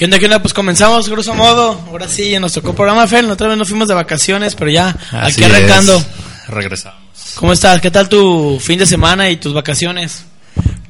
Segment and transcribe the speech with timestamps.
[0.00, 0.40] ¿Qué onda, qué onda?
[0.40, 1.78] Pues comenzamos, grosso modo.
[1.88, 3.30] Ahora sí, ya nos tocó programa, Fel.
[3.30, 5.94] Otra vez nos fuimos de vacaciones, pero ya, Así aquí arrancando.
[5.94, 6.06] es.
[6.48, 7.02] Regresamos.
[7.34, 7.82] ¿Cómo estás?
[7.82, 10.24] ¿Qué tal tu fin de semana y tus vacaciones?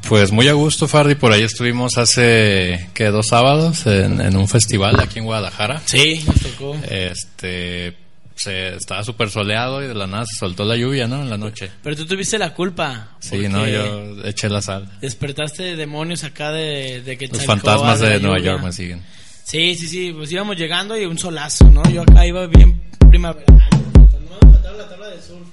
[0.08, 1.16] Pues muy a gusto, Fardi.
[1.16, 3.06] Por ahí estuvimos hace, ¿qué?
[3.06, 5.82] Dos sábados en, en un festival aquí en Guadalajara.
[5.86, 6.76] Sí, nos tocó.
[6.88, 7.96] Este,
[8.42, 11.20] se, estaba súper soleado y de la nada se soltó la lluvia, ¿no?
[11.20, 11.70] En la noche.
[11.82, 13.16] Pero tú tuviste la culpa.
[13.18, 14.90] Sí, no, yo eché la sal.
[15.00, 19.02] Despertaste demonios acá de, de que Los fantasmas de Nueva York me siguen.
[19.44, 21.82] Sí, sí, sí, pues íbamos llegando y un solazo, ¿no?
[21.90, 22.80] Yo acá iba bien
[23.10, 23.46] primaveral.
[23.72, 25.48] No me faltaba la tabla de surf.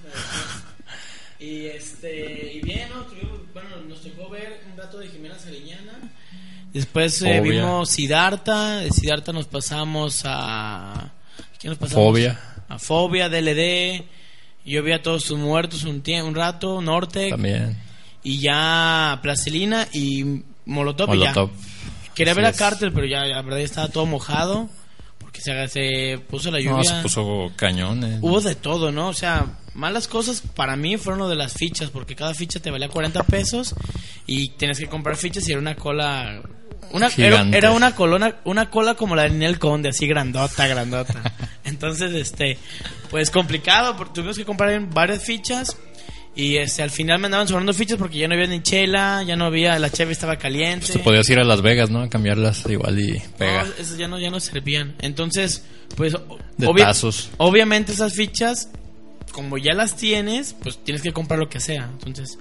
[1.39, 3.03] Y este, y bien, ¿no?
[3.05, 5.93] Tuvimos- bueno, nos tocó ver un rato de Jimena Sariñana.
[6.73, 8.77] Después eh, vimos Siddhartha.
[8.77, 11.11] De Siddhartha nos pasamos a.
[11.59, 12.03] ¿Quién nos pasamos?
[12.05, 12.39] Fobia.
[12.69, 14.03] A Fobia, DLD.
[14.65, 17.29] Yo vi a todos sus muertos un, un rato, Norte.
[17.29, 17.77] También.
[18.23, 21.13] Y ya Placelina y Molotov.
[21.15, 21.33] y ya.
[21.33, 21.51] Molotov.
[22.13, 22.57] Quería Así ver a es.
[22.57, 24.69] Carter, pero ya la verdad ya estaba todo mojado.
[25.19, 26.77] Porque se, se puso la lluvia.
[26.77, 28.03] No, se puso cañón.
[28.03, 28.19] eh.
[28.21, 29.09] Hubo de todo, ¿no?
[29.09, 32.71] O sea, malas cosas para mí fueron lo de las fichas, porque cada ficha te
[32.71, 33.75] valía 40 pesos
[34.25, 36.41] y tienes que comprar fichas y era una cola.
[36.91, 41.33] Una, era, una colona, una cola como la de Ninel Conde, así grandota, grandota.
[41.63, 42.57] Entonces, este,
[43.09, 45.77] pues complicado, porque tuvimos que comprar varias fichas
[46.37, 49.35] y este, al final me andaban sobrando fichas porque ya no había ni chela, ya
[49.35, 50.85] no había, la cheve estaba caliente.
[50.85, 52.03] Pues te podías ir a Las Vegas, ¿no?
[52.03, 53.63] A cambiarlas igual y pega.
[53.63, 54.93] No, esas ya no, ya no servían.
[54.99, 56.13] Entonces, pues.
[56.57, 57.31] De tazos.
[57.37, 58.69] Obviamente, esas fichas,
[59.31, 61.89] como ya las tienes, pues tienes que comprar lo que sea.
[61.91, 62.37] Entonces,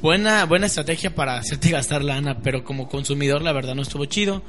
[0.00, 4.42] buena, buena estrategia para hacerte gastar lana, pero como consumidor, la verdad no estuvo chido.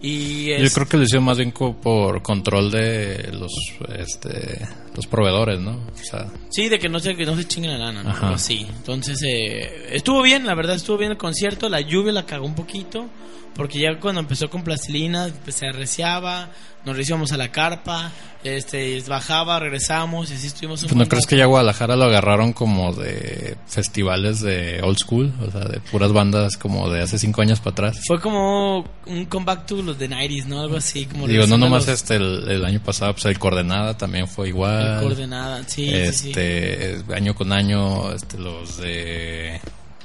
[0.00, 3.52] Y Yo creo que lo hicieron más bien por control de los
[3.98, 5.72] este los proveedores, ¿no?
[5.72, 8.34] O sea, Sí, de que no se, que no se chinguen la lana, ¿no?
[8.34, 8.66] Así.
[8.68, 11.68] Entonces, eh, estuvo bien, la verdad, estuvo bien el concierto.
[11.68, 13.08] La lluvia la cagó un poquito,
[13.54, 16.50] porque ya cuando empezó con plastilina, pues, se arreciaba,
[16.84, 18.12] nos recibíamos a la carpa,
[18.44, 22.52] este, bajaba, regresamos, y así estuvimos un pues, ¿no crees que ya Guadalajara lo agarraron
[22.52, 25.32] como de festivales de old school?
[25.46, 28.00] O sea, de puras bandas como de hace cinco años para atrás.
[28.06, 30.60] Fue como un comeback to los de 90s, ¿no?
[30.60, 33.96] Algo así, como Digo, no nomás los- este, el, el año pasado, pues el Coordenada
[33.96, 34.94] también fue igual.
[34.96, 36.28] el coordenada, sí, sí, sí.
[36.30, 39.60] este, año con año, este, los de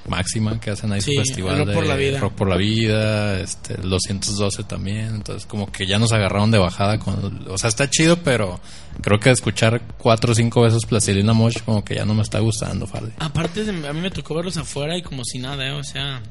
[0.10, 2.20] Máxima que hacen ahí Sí, su festival Rock de por la Vida.
[2.20, 6.58] Rock por la Vida, este, el 212 también, entonces como que ya nos agarraron de
[6.58, 8.60] bajada con, o sea, está chido, pero
[9.02, 12.40] creo que escuchar cuatro o cinco veces Plastilina Mosh como que ya no me está
[12.40, 13.12] gustando, Fardi.
[13.20, 15.72] Aparte, de- a mí me tocó verlos afuera y como si nada, ¿eh?
[15.72, 16.22] o sea,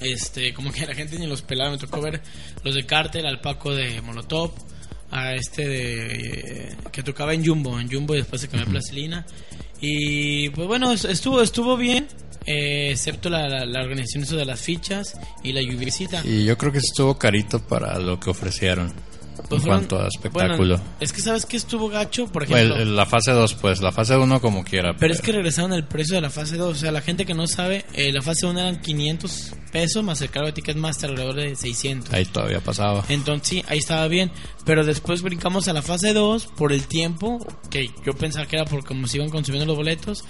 [0.00, 1.70] este, como que la gente ni los pelaba.
[1.70, 2.20] Me tocó ver
[2.64, 4.50] los de Cartel, al Paco de Molotov,
[5.10, 9.26] a este de que tocaba en Jumbo, en Jumbo y después se cambió a Plastilina.
[9.80, 12.06] Y pues bueno, es- estuvo estuvo bien,
[12.46, 16.22] eh, excepto la, la, la organización de las fichas y la lluviecita.
[16.24, 18.92] Y yo creo que estuvo carito para lo que ofrecieron
[19.48, 20.76] Pues en fueron- cuanto a espectáculo.
[20.78, 22.76] bueno, es que sabes que estuvo gacho, por El- ejemplo.
[22.76, 24.94] el- la fase 2, pues, la fase 1 como quiera.
[24.96, 26.76] Pero es que regresaron el precio de la fase 2.
[26.76, 30.20] O sea, la gente que no sabe, eh, la fase 1 eran 500 pesos más
[30.20, 32.12] el cargo de Ticketmaster alrededor de 600.
[32.12, 33.04] Ahí todavía pasaba.
[33.08, 34.30] Entonces sí, ahí estaba bien.
[34.66, 37.38] Pero después brincamos a la fase 2 por el tiempo,
[37.70, 40.24] que yo pensaba que era por cómo se iban consumiendo los boletos.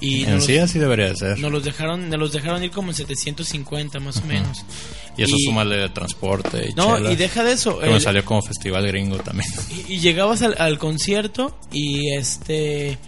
[0.00, 1.38] Y en sí así debería de ser.
[1.38, 4.64] nos los dejaron nos los dejaron ir como en 750 más o menos.
[5.16, 7.78] y eso y- súmale de transporte y No, chelas, y deja de eso.
[7.78, 9.48] que me el- salió como festival gringo también.
[9.88, 12.98] y, y llegabas al, al concierto y este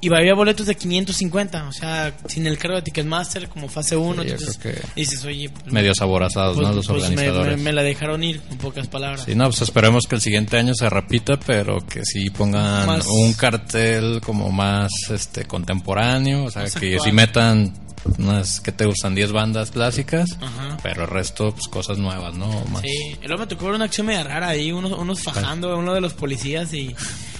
[0.00, 4.22] y había boletos de 550, o sea, sin el cargo de Ticketmaster como fase 1,
[4.22, 6.74] Sí, entonces que dices, "Oye, pues, Medios aborazados, pues- ¿no?
[6.74, 7.56] Los pues organizadores.
[7.56, 10.56] me- me la dejaron ir en pocas palabras." Sí, no, pues esperemos que el siguiente
[10.56, 16.50] año se repita, pero que sí pongan Más- un cartel como más este contemporáneo, o
[16.50, 17.72] sea, que sí metan
[18.18, 20.76] unas que te gustan 10 bandas clásicas, Ajá.
[20.82, 22.48] pero el resto pues cosas nuevas, ¿no?
[22.66, 22.82] Más.
[22.82, 25.94] Sí, luego me tocó ver una acción media rara ahí, unos, unos fajando a uno
[25.94, 26.94] de los policías y,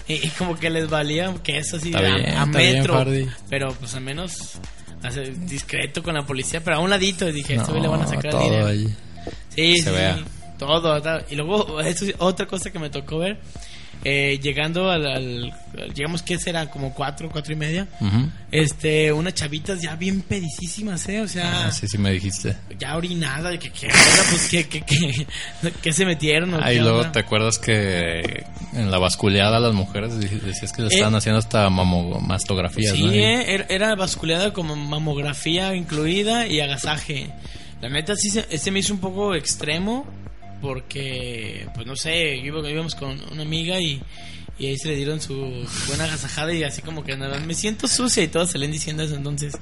[0.09, 2.79] y, y como que les valía que eso así Está a, bien, a está bien,
[2.79, 3.05] metro,
[3.49, 4.53] pero pues al menos
[5.03, 8.03] hace discreto con la policía, pero a un ladito y dije, No, esto le van
[8.03, 8.67] a sacar el todo dinero.
[8.67, 8.95] ahí.
[9.55, 10.19] Sí, se sí, vea.
[10.59, 11.01] todo.
[11.31, 13.41] Y luego, eso es otra cosa que me tocó ver,
[14.05, 15.55] eh, llegando al, al-
[15.95, 18.31] llegamos que será como cuatro, cuatro y media, Ujú.
[18.53, 22.57] este, unas chavitas ya bien pedicísimas, eh, o sea, Ah, sí, sí me dijiste.
[22.79, 23.89] ya orinada, que, que,
[24.31, 25.27] pues, que, que, que,
[25.83, 27.13] que se metieron, o Ah, y qué luego onda?
[27.13, 30.95] te acuerdas que en la basculeada las mujeres dec- decías que le Eh.
[30.95, 33.13] estaban haciendo hasta mamo- mastografías, Sí, ¿no?
[33.15, 37.31] Y- eh, era, era basculeada como mamografía incluida y agasaje.
[37.81, 40.05] La neta sí se, se me hizo un poco extremo
[40.61, 44.01] porque, pues no sé, íbamos con una amiga y,
[44.59, 45.35] y ahí se le dieron su
[45.87, 49.15] buena agasajada y así como que nada, me siento sucia y todos salen diciendo eso.
[49.17, 49.57] Entonces,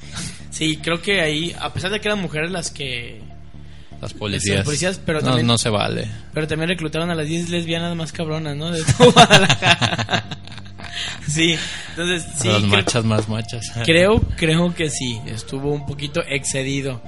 [0.50, 3.20] sí, creo que ahí, a pesar de que eran mujeres las que
[4.00, 4.56] las policías.
[4.58, 6.06] Las policías, pero no, también- no se vale.
[6.34, 8.70] Pero también reclutaron a las 10 lesbianas más cabronas, ¿no?
[8.70, 9.12] De todo
[11.28, 11.56] sí,
[11.90, 12.49] entonces sí.
[12.49, 13.72] A las machas más machas.
[13.84, 17.02] Creo, creo que sí, estuvo un poquito excedido.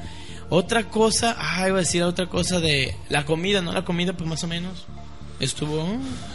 [0.50, 3.72] Otra cosa, ah, iba a decir otra cosa de la comida, ¿no?
[3.72, 4.86] La comida, pues más o menos.
[5.40, 5.86] Estuvo.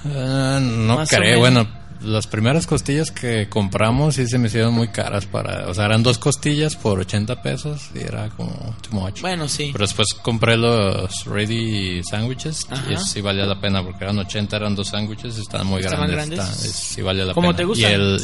[0.06, 1.68] Ah, no o creo, bueno,
[2.02, 6.04] las primeras costillas que compramos sí se me hicieron muy caras para, o sea, eran
[6.04, 9.22] dos costillas por 80 pesos y era como too much.
[9.22, 9.70] Bueno, sí.
[9.74, 12.92] Pero después compré los ready sandwiches Ajá.
[12.92, 16.10] y eso sí valía la pena porque eran 80, eran dos sándwiches, estaban muy ¿Estaban
[16.12, 16.38] grandes.
[16.40, 16.56] grandes?
[16.56, 17.58] está- es- sí valía la ¿Cómo pena.
[17.58, 17.92] te gustan?
[17.92, 18.22] Y, el,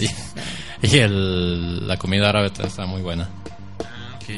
[0.84, 3.28] y, y el, la comida árabe está muy buena.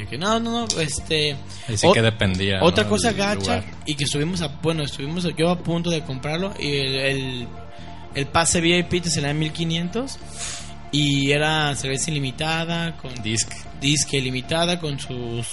[0.05, 0.13] Ok.
[0.13, 1.35] No, no, no, este.
[1.67, 2.63] Ahí sí o- que dependía.
[2.63, 2.89] Otra ¿no?
[2.89, 6.95] cosa gacha y que estuvimos a, bueno, estuvimos yo a punto de comprarlo y el,
[6.95, 7.47] el,
[8.15, 10.17] el pase VIP te salía en 1500
[10.91, 13.49] y era cerveza ilimitada con Disc.
[13.79, 15.47] disque ilimitada con sus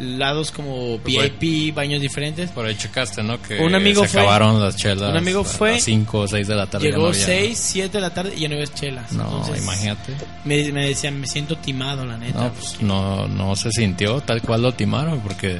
[0.00, 2.50] lados como Pues VIP, baños diferentes.
[2.50, 3.40] Por ahí checaste, ¿no?
[3.42, 5.10] Que Un amigo se fue- acabaron las chelas.
[5.10, 6.86] un amigo a fue- las 5 o 6 de la tarde.
[6.86, 7.24] Llegó no había.
[7.26, 9.12] 6, 7 de la tarde y ya no ves chelas.
[9.12, 10.12] No, Entonces, imagínate.
[10.44, 12.44] Me, me decían, me siento timado, la neta.
[12.44, 15.58] No, pues no, no se sintió tal cual lo timaron porque,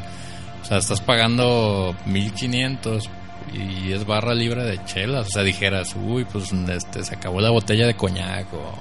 [0.63, 3.09] o sea, estás pagando 1500
[3.53, 5.27] y es barra libre de chelas.
[5.29, 8.79] O sea, dijeras, uy, pues este, se acabó la botella de coñac o,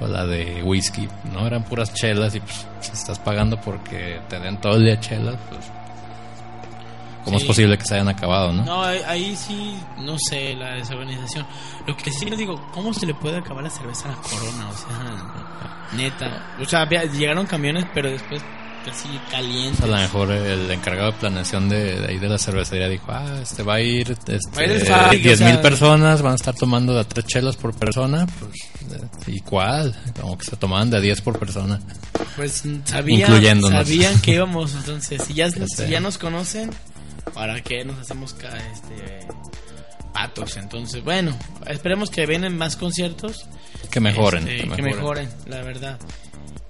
[0.00, 1.08] o la de whisky.
[1.32, 4.98] No, eran puras chelas y pues si estás pagando porque te den todo el día
[5.00, 5.60] chelas, pues.
[7.24, 7.42] ¿Cómo Sí.
[7.44, 8.64] es posible que se hayan acabado, no?
[8.64, 11.46] No, ahí, ahí sí, no sé, la desorganización.
[11.86, 14.68] Lo que sí les digo, ¿cómo se le puede acabar la cerveza a la corona?
[14.70, 16.46] O sea, neta.
[16.60, 18.42] O sea, llegaron camiones, pero después
[18.84, 19.80] casi calientes.
[19.82, 23.40] A lo mejor el encargado de planeación de, de ahí de la cervecería dijo, ah,
[23.42, 26.32] este va a ir, este, Va a ir el Fabi, 10 o mil personas, van
[26.32, 29.94] a estar tomando de a tres chelas por persona, pues, eh, ¿y cuál?
[30.20, 31.80] Como que se tomaban de a 10 por persona.
[32.36, 36.70] Pues sabían, sabían que íbamos, entonces, si ya, si ya nos conocen,
[37.34, 39.26] ¿para qué nos hacemos este,
[40.12, 40.56] patos?
[40.56, 41.36] Entonces, bueno,
[41.66, 43.46] esperemos que vienen más conciertos.
[43.90, 45.98] Que mejoren, Este, que mejoren, la verdad.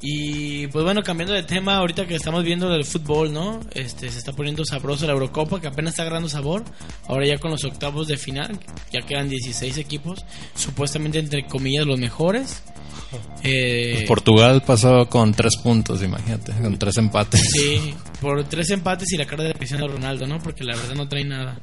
[0.02, 3.60] Y pues bueno, cambiando de tema, ahorita que estamos viendo el fútbol, ¿no?
[3.74, 6.64] Este se está poniendo sabroso la Eurocopa, que apenas está agarrando sabor.
[7.06, 8.58] Ahora ya con los octavos de final,
[8.90, 10.24] ya quedan 16 equipos,
[10.54, 12.62] supuestamente entre comillas los mejores.
[13.42, 17.50] Eh, Portugal pasó con tres puntos, imagínate, con tres empates.
[17.52, 20.38] Sí, por tres empates y la cara de Cristiano Ronaldo, ¿no?
[20.38, 21.60] Porque la verdad no trae nada.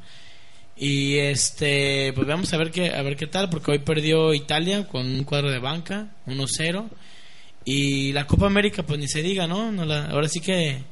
[0.76, 4.86] Y este, pues vamos a ver qué, a ver qué tal, porque hoy perdió Italia
[4.86, 6.88] con un cuadro de banca, 1-0.
[7.70, 9.70] Y la Copa América, pues ni se diga, ¿no?
[9.72, 10.82] no la, ahora sí que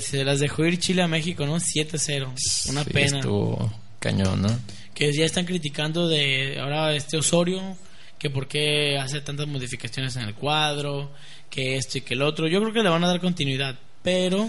[0.00, 1.56] se las dejó ir Chile a México, ¿no?
[1.56, 2.70] 7-0.
[2.70, 3.18] Una Sí, pena.
[3.18, 4.48] Estuvo cañón, ¿no?
[4.94, 7.76] Que ya están criticando de ahora este Osorio,
[8.18, 11.10] que por qué hace tantas modificaciones en el cuadro,
[11.50, 12.46] que esto y que el otro.
[12.48, 14.48] Yo creo que le van a dar continuidad, pero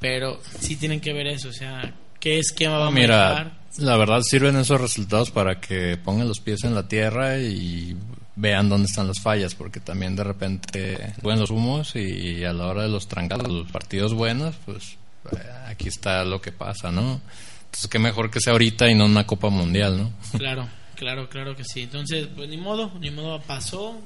[0.00, 3.58] pero sí tienen que ver eso, o sea, qué esquema va a Mira, manejar.
[3.78, 7.96] la verdad sirven esos resultados para que pongan los pies en la tierra y
[8.40, 12.66] vean dónde están las fallas, porque también de repente suben los humos y a la
[12.66, 14.96] hora de los trancados, los partidos buenos, pues
[15.32, 15.36] eh,
[15.66, 17.20] aquí está lo que pasa, ¿no?
[17.66, 20.12] Entonces, qué mejor que sea ahorita y no una Copa Mundial, ¿no?
[20.38, 21.82] Claro, claro, claro que sí.
[21.82, 24.00] Entonces, pues ni modo, ni modo pasó.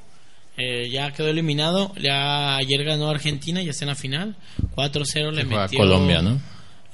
[0.57, 1.92] eh, ya quedó eliminado.
[2.00, 4.37] Ya ayer ganó Argentina, ya está en la final.
[4.75, 6.40] 4-0 le metió Colombia, ¿no?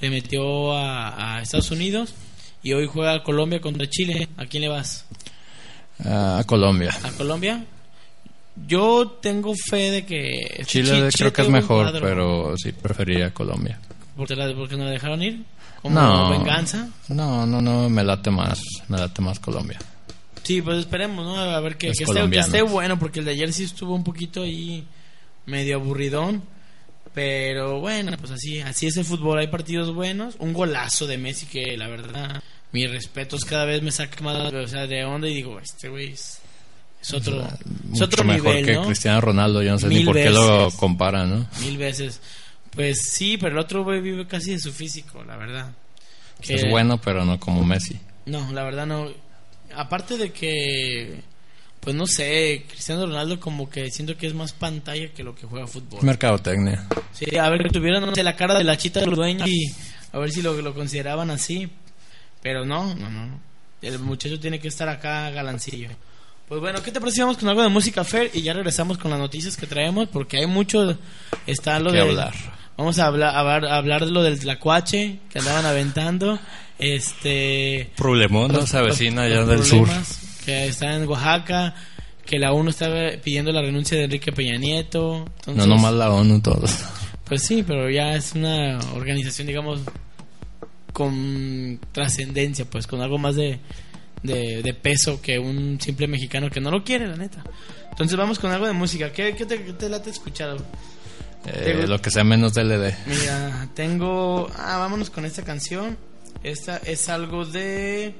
[0.00, 2.14] Le metió a, a Estados Unidos
[2.62, 4.28] y hoy juega Colombia contra Chile.
[4.36, 5.06] ¿A quién le vas?
[6.04, 6.90] A Colombia.
[7.02, 7.64] ¿A Colombia?
[8.66, 13.78] Yo tengo fe de que Chile Chi- creo que es mejor, pero sí preferiría Colombia.
[14.16, 15.44] ¿Por qué la- por qué no la dejaron ir?
[15.82, 16.30] ¿Como No.
[16.30, 16.88] venganza?
[17.08, 19.78] No, no, no, me late más, me late más Colombia.
[20.42, 21.36] Sí, pues esperemos, ¿no?
[21.38, 24.02] A ver que, que esté, que esté bueno, porque el de ayer sí estuvo un
[24.02, 24.84] poquito ahí
[25.46, 26.42] medio aburridón.
[27.14, 29.38] Pero bueno, pues así, así es el fútbol.
[29.38, 30.36] Hay partidos buenos.
[30.38, 34.66] Un golazo de Messi que la verdad, mis respetos cada vez me saca más o
[34.66, 36.38] sea, de onda y digo, este güey es,
[37.00, 37.46] es otro,
[37.92, 38.86] es otro mejor nivel, que ¿no?
[38.86, 40.78] Cristiano Ronaldo, yo no sé ni Mil por qué lo veces.
[40.78, 41.46] comparan, ¿no?
[41.60, 42.20] Mil veces.
[42.70, 45.72] Pues sí, pero el otro güey vive casi de su físico, la verdad.
[46.40, 47.98] Que- Es bueno, pero no como Messi.
[48.26, 49.08] No, la verdad no.
[49.74, 51.22] Aparte de que,
[51.80, 55.46] pues no sé, Cristiano Ronaldo como que siento que es más pantalla que lo que
[55.46, 56.02] juega fútbol.
[56.02, 56.86] Mercadotecnia.
[57.12, 59.48] Sí, a ver, que tuvieran no sé, la cara de la chita de los dueños
[59.48, 59.72] y
[60.12, 61.68] a ver si lo, lo consideraban así.
[62.48, 63.40] Pero no, no, no.
[63.82, 65.90] El muchacho tiene que estar acá galancillo.
[66.48, 69.10] Pues bueno, ¿qué te parece vamos con algo de música Fer y ya regresamos con
[69.10, 70.08] las noticias que traemos?
[70.08, 70.96] Porque hay mucho,
[71.46, 72.00] está lo de...
[72.00, 72.32] hablar.
[72.78, 76.38] Vamos a hablar, a hablar, de lo del tlacuache que andaban aventando.
[76.78, 77.90] Este...
[77.96, 78.60] Problemón, ¿no?
[78.60, 79.86] los- Se avecina allá del sur.
[80.46, 81.74] Que está en Oaxaca,
[82.24, 85.26] que la ONU estaba pidiendo la renuncia de Enrique Peña Nieto.
[85.40, 86.78] Entonces, No nomás la ONU, todos.
[87.24, 89.80] Pues sí, pero ya es una organización, digamos,
[90.92, 93.58] con trascendencia, pues con algo más de,
[94.22, 97.44] de, de peso que un simple mexicano que no lo quiere, la neta.
[97.90, 99.12] Entonces vamos con algo de música.
[99.12, 100.56] ¿Qué, qué te, qué te late escuchar?
[101.46, 102.92] Eh, lo que sea menos DLD.
[103.06, 104.48] Mira, tengo...
[104.56, 105.96] Ah, vámonos con esta canción.
[106.42, 108.14] Esta es algo de...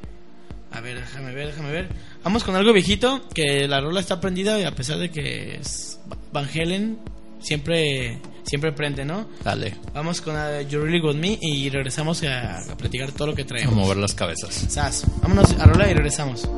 [0.73, 1.89] A ver, déjame ver, déjame ver.
[2.25, 5.99] Vamos con algo viejito, que la rola está prendida y a pesar de que es
[6.33, 6.99] Van Helen,
[7.40, 9.26] siempre, siempre prende, ¿no?
[9.45, 13.35] Dale, Vamos con uh, You Really Got Me y regresamos a, a platicar todo lo
[13.35, 13.75] que a traemos.
[13.75, 14.54] mover las cabezas.
[14.68, 16.49] Sas, vámonos a rola y regresamos.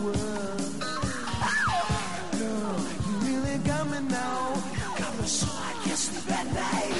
[0.00, 0.74] world.
[2.40, 2.54] No,
[3.06, 4.62] you really got me now.
[4.98, 6.95] Got me so I guess the bad night.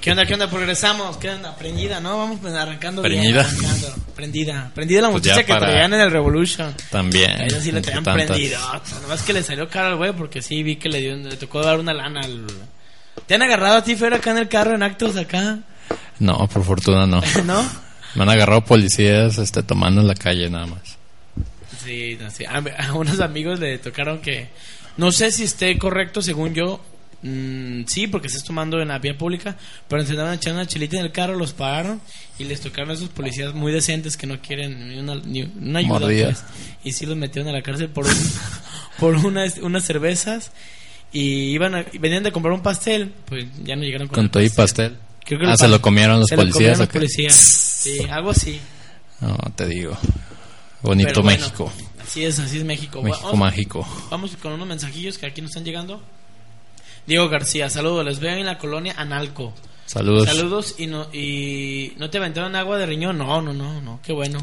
[0.00, 0.48] ¿Qué onda, qué onda?
[0.48, 1.16] Pues regresamos.
[1.18, 1.54] ¿Qué onda?
[1.56, 2.16] Prendida, ¿no?
[2.16, 3.40] Vamos pues, arrancando bien, ¿Prendida?
[3.42, 3.94] arrancando.
[4.14, 4.70] Prendida.
[4.74, 6.74] Prendida la Pues muchacha ya que traían en el Revolution.
[6.90, 7.30] También.
[7.32, 8.26] A ella sí entre traían tantas.
[8.26, 8.58] prendido.
[9.02, 11.62] Nomás que le salió caro al güey porque sí vi que le dio, le tocó
[11.62, 12.46] dar una lana al...
[13.26, 15.58] ¿Te han agarrado a ti, Fer, acá en el carro en actos acá?
[16.18, 17.20] No, por fortuna no.
[17.44, 17.62] ¿No?
[18.14, 20.80] Me han agarrado policías este, tomando en la calle nada más.
[21.84, 22.44] Sí, no, sí.
[22.46, 24.48] A, a unos amigos le tocaron que...
[24.96, 26.80] No sé si esté correcto, según yo.
[27.22, 29.56] Mm, sí, porque estás tomando en la vía pública.
[29.88, 32.00] Pero se andaban echando una chelita en el carro, los pararon.
[32.38, 35.80] Y les tocaron a esos policías muy decentes que no quieren ni una, ni una
[35.80, 36.00] ayuda.
[36.00, 36.44] Pues.
[36.84, 38.32] Y sí los metieron a la cárcel por, un-
[38.98, 40.50] por unas, unas cervezas.
[41.12, 43.12] Y iban a- venían de comprar un pastel.
[43.26, 44.96] Pues ya no llegaron con, Con todo y pastel.
[45.24, 46.54] Creo que Ah, se lo comieron los se lo policías.
[46.78, 46.98] comieron los ¿o qué?
[46.98, 47.66] policías.
[47.80, 48.60] Sí, algo así.
[49.22, 49.96] No, te digo.
[50.82, 51.72] Bonito bueno, México.
[52.02, 53.00] Así es, así es México.
[53.02, 53.88] México Vamos- mágico.
[54.10, 56.02] Vamos con unos mensajillos que aquí nos están llegando.
[57.06, 59.52] Diego García, saludos, les veo en la colonia Analco.
[59.86, 60.28] Saludos.
[60.28, 64.12] Saludos y no y no te aventaron agua de riñón, no, no, no, no, qué
[64.12, 64.38] bueno.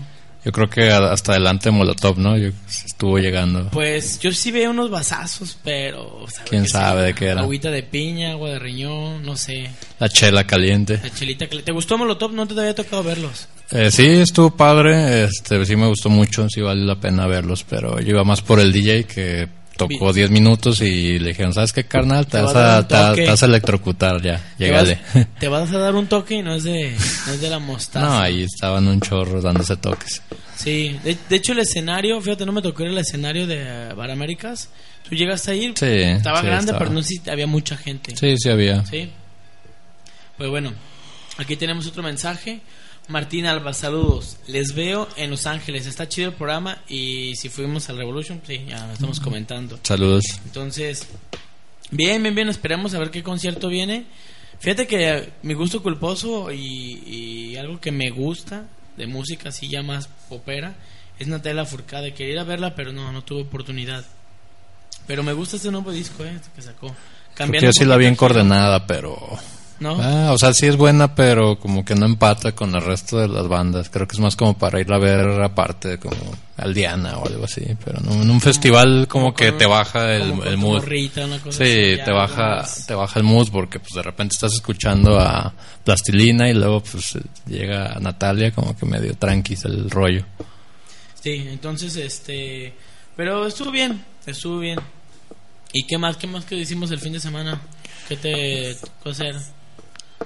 [0.46, 2.38] Yo creo que hasta adelante Molotov, ¿no?
[2.38, 2.50] Yo,
[2.86, 3.70] estuvo llegando.
[3.72, 7.42] Pues yo sí veo unos vasazos, pero ¿Quién sabe de qué era?
[7.42, 9.70] Agüita de piña, agua de riñón, no sé.
[10.00, 11.00] La chela caliente.
[11.04, 12.32] La chelita le- ¿Te gustó Molotov?
[12.34, 13.48] No te había tocado verlos.
[13.72, 15.26] Eh, sí, estuvo padre.
[15.26, 16.48] Este, sí me gustó mucho.
[16.50, 17.66] Sí vale la pena verlos.
[17.68, 21.54] Pero yo iba más por el DJ que tocó Vi- 10 minutos y le dijeron,
[21.54, 22.26] ¿sabes qué, carnal?
[22.26, 23.22] Te Te vas va a te vas- toque.
[23.24, 24.42] te vas a electrocutar ya.
[24.72, 24.90] Vas,
[25.40, 26.94] te vas a dar un toque y no es de
[27.28, 28.06] no es de la mostaza.
[28.06, 30.22] no, ahí estaban un chorro dándose toques.
[30.56, 34.12] Sí, de, de hecho el escenario, fíjate, no me tocó ir al escenario de Bar
[34.12, 34.70] Américas.
[35.08, 36.80] Tú llegaste a ir, Sí, estaba sí, grande, estaba.
[36.80, 38.16] pero no sé si había mucha gente.
[38.18, 38.84] Sí, sí había.
[38.86, 39.10] Sí.
[40.38, 40.74] Pues bueno,
[41.38, 42.60] aquí tenemos otro mensaje.
[43.08, 44.38] Martín Alba, saludos.
[44.48, 45.86] Les veo en Los Ángeles.
[45.86, 46.80] Está chido el programa.
[46.90, 49.80] Y si fuimos al Revolution, sí, ya lo estamos comentando.
[49.84, 50.26] Saludos.
[50.46, 51.08] Entonces,
[51.90, 52.50] bien, bien, bien.
[52.50, 54.06] Esperemos a ver qué concierto viene.
[54.60, 58.66] Fíjate que mi gusto culposo y, y algo que me gusta
[58.98, 60.76] de música, así ya más popera,
[61.20, 62.14] es Natalia Furcade.
[62.14, 64.04] Quería ir a verla, pero no, no tuve oportunidad.
[65.06, 66.94] Pero me gusta este nuevo disco, eh, este que sacó.
[67.38, 69.40] Porque yo un sí la giro, coordenada, pero...
[69.80, 69.96] ¿No?
[70.02, 73.28] Ah, o sea, sí es buena, pero como que no empata con el resto de
[73.28, 73.90] las bandas.
[73.90, 76.16] Creo que es más como para ir a ver aparte, como
[76.58, 77.62] al Diana o algo así.
[77.86, 80.82] Pero no, en un festival como que con- te baja el, como el mood.
[80.82, 82.88] morrita, una cosa Sí, así, te baja, más.
[82.88, 85.54] te baja el mood porque pues de repente estás escuchando a
[85.84, 87.16] Plastilina y luego pues
[87.46, 90.26] llega Natalia como que medio tranquis el rollo.
[91.22, 92.74] Sí, entonces, este...
[93.16, 94.80] Pero estuvo bien, estuvo bien.
[95.74, 96.18] ¿Y qué más?
[96.18, 97.60] ¿Qué más que hicimos el fin de semana?
[98.08, 99.36] ¿Qué te hacer?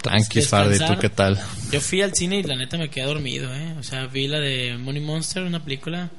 [0.02, 1.40] Tranquis, Fardi, ¿tú qué tal?
[1.72, 3.76] Yo fui al cine y la neta me quedé dormido, ¿eh?
[3.80, 6.10] O sea, vi la de Money Monster, una película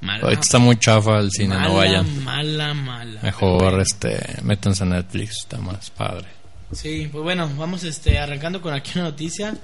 [0.00, 0.22] mala.
[0.24, 2.24] Ahorita está muy chafa el cine, mala, no vayan.
[2.24, 3.20] Mala, mala.
[3.22, 6.26] Mejor este, métanse en Netflix, está más padre.
[6.72, 9.54] Sí, pues bueno, vamos este, arrancando con aquí una noticia.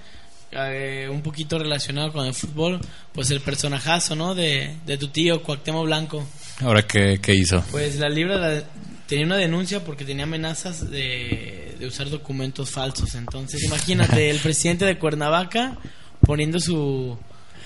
[0.53, 2.81] eh, un poquito relacionado con el fútbol.
[3.13, 4.35] Pues el personajazo, ¿no?
[4.35, 6.25] De, de tu tío, Cuauhtémoc Blanco.
[6.61, 7.65] Ahora, ¿qué, qué hizo?
[7.71, 8.63] Pues la Libra la-
[9.07, 13.15] tenía una denuncia porque tenía amenazas de, de usar documentos falsos.
[13.15, 15.77] Entonces, imagínate, el presidente de Cuernavaca
[16.25, 17.17] poniendo su,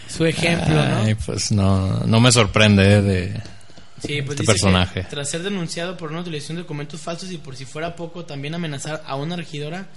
[0.09, 0.97] su ejemplo, ¿no?
[0.99, 3.43] Ay, pues no, no me sorprende eh, de...
[4.01, 5.05] Sí, pues este personaje.
[5.11, 8.55] tras ser denunciado por una utilización de documentos falsos y por si fuera poco, también
[8.55, 9.89] amenazar a una regidora,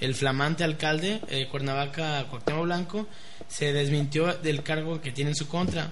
[0.00, 3.08] el flamante alcalde de Cuernavaca, Cuauhtémoc Blanco,
[3.48, 5.90] se desmintió del cargo que tiene en su contra.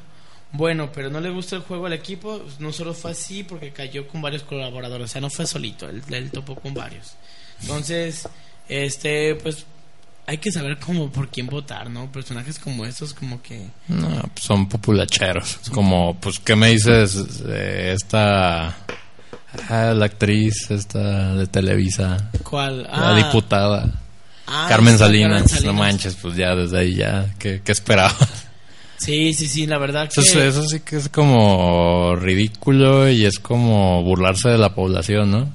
[0.53, 3.73] Bueno, pero no le gusta el juego al equipo, pues, no solo fue así porque
[3.73, 7.17] cayó con varios colaboradores, o sea, no fue solito, él, él topó con varios.
[7.63, 8.29] Entonces,
[8.69, 9.65] este, pues
[10.27, 12.11] hay que saber cómo por quién votar, ¿no?
[12.11, 15.59] Personajes como estos como que No, pues son populacheros.
[15.73, 17.15] Como, pues, ¿qué me dices
[17.47, 18.77] esta...
[19.69, 22.83] ah, la actriz esta de Televisa, ¿cuál?
[22.83, 23.93] la Ah, diputada,
[24.47, 28.15] ah, Carmen Salinas, Carmen no manches, pues ya desde ahí ya, ¿qué, qué esperaba?
[28.99, 30.21] Sí, sí, sí, la verdad que...
[30.21, 35.49] Eso, eso sí que es como ridículo y es como burlarse de la población, ¿no?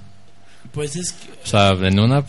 [0.73, 2.23] Pues es que, O sea, en una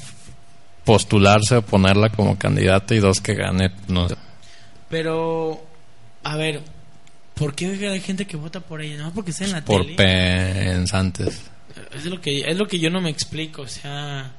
[0.84, 4.16] postularse o ponerla como candidata y dos que gane, no sé.
[4.88, 5.64] pero,
[6.24, 6.60] a ver,
[7.34, 8.96] ¿por qué hay gente que vota por ella?
[9.02, 9.94] No, porque está en la por tele.
[9.96, 11.40] pensantes.
[11.94, 14.32] Es lo que es lo que yo no me explico, o sea,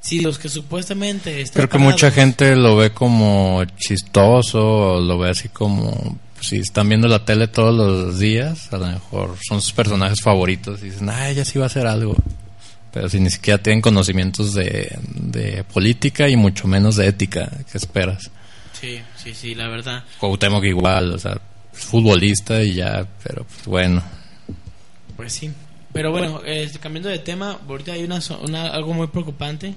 [0.00, 5.00] si los que supuestamente están Creo que pagados- mucha gente lo ve como chistoso, o
[5.00, 9.36] lo ve así como si están viendo la tele todos los días, a lo mejor
[9.48, 12.14] son sus personajes favoritos y dicen, ah, ella sí va a hacer algo.
[12.98, 17.78] Pero si ni siquiera tienen conocimientos de, de política y mucho menos de ética, ¿qué
[17.78, 18.28] esperas?
[18.72, 20.02] Sí, sí, sí, la verdad.
[20.18, 21.40] Cuauhtémoc igual, o sea,
[21.72, 24.02] es futbolista y ya, pero pues bueno.
[25.16, 25.52] Pues sí.
[25.92, 29.74] Pero bueno, este, cambiando de tema, ahorita hay una, una algo muy preocupante,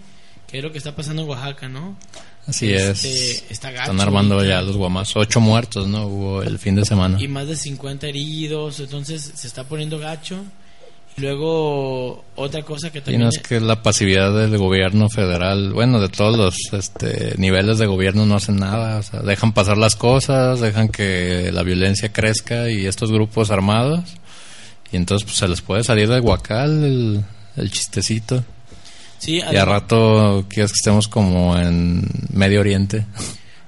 [0.47, 1.99] que es lo que está pasando en Oaxaca, ¿no?
[2.47, 3.45] Así Este, es.
[3.51, 5.15] está gacho Están armando ya los guamas.
[5.15, 6.07] Ocho muertos, ¿no?
[6.07, 7.21] Hubo el fin de semana.
[7.21, 10.43] y más de 50 heridos, entonces se está poniendo gacho.
[11.21, 15.71] Y luego otra cosa que Y también no es que la pasividad del gobierno federal,
[15.71, 19.77] bueno, de todos los este, niveles de gobierno no hacen nada, o sea, dejan pasar
[19.77, 24.03] las cosas, dejan que la violencia crezca y estos grupos armados,
[24.91, 27.23] y entonces pues, se les puede salir del guacal el,
[27.55, 28.43] el chistecito.
[29.19, 32.03] sí, Y a además- rato quieres que estemos como en
[32.33, 33.05] Medio Oriente.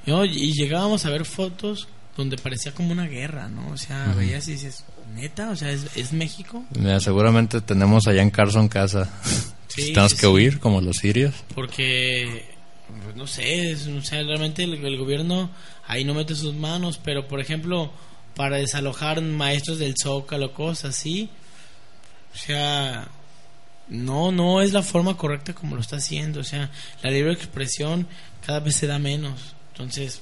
[0.07, 1.87] No, y llegábamos a ver fotos
[2.17, 3.69] donde parecía como una guerra, ¿no?
[3.71, 4.85] O sea, veías y dices,
[5.15, 6.63] neta, o sea, ¿es, es México?
[6.77, 9.09] Mira, seguramente tenemos allá en Carson casa.
[9.69, 10.27] Sí, Tenemos sí, que sí.
[10.27, 11.33] huir como los sirios.
[11.55, 12.45] Porque,
[13.03, 15.49] pues, no sé, es- o sea, realmente el, el gobierno
[15.87, 17.91] ahí no mete sus manos, pero por ejemplo,
[18.35, 21.27] para desalojar maestros del Zócalo, cosas así,
[22.35, 23.07] o sea,
[23.87, 26.69] no, no es la forma correcta como lo está haciendo, o sea,
[27.01, 28.05] la libre expresión
[28.45, 30.21] cada vez se da menos, entonces,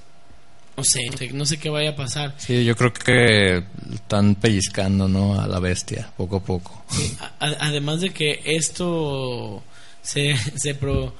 [0.81, 2.33] no sé, no sé, qué vaya a pasar.
[2.37, 3.63] Sí, yo creo que
[3.93, 5.39] están pellizcando, ¿no?
[5.39, 6.83] A la bestia, poco a poco.
[7.39, 9.63] A- además de que esto
[10.01, 11.13] se, se, pro-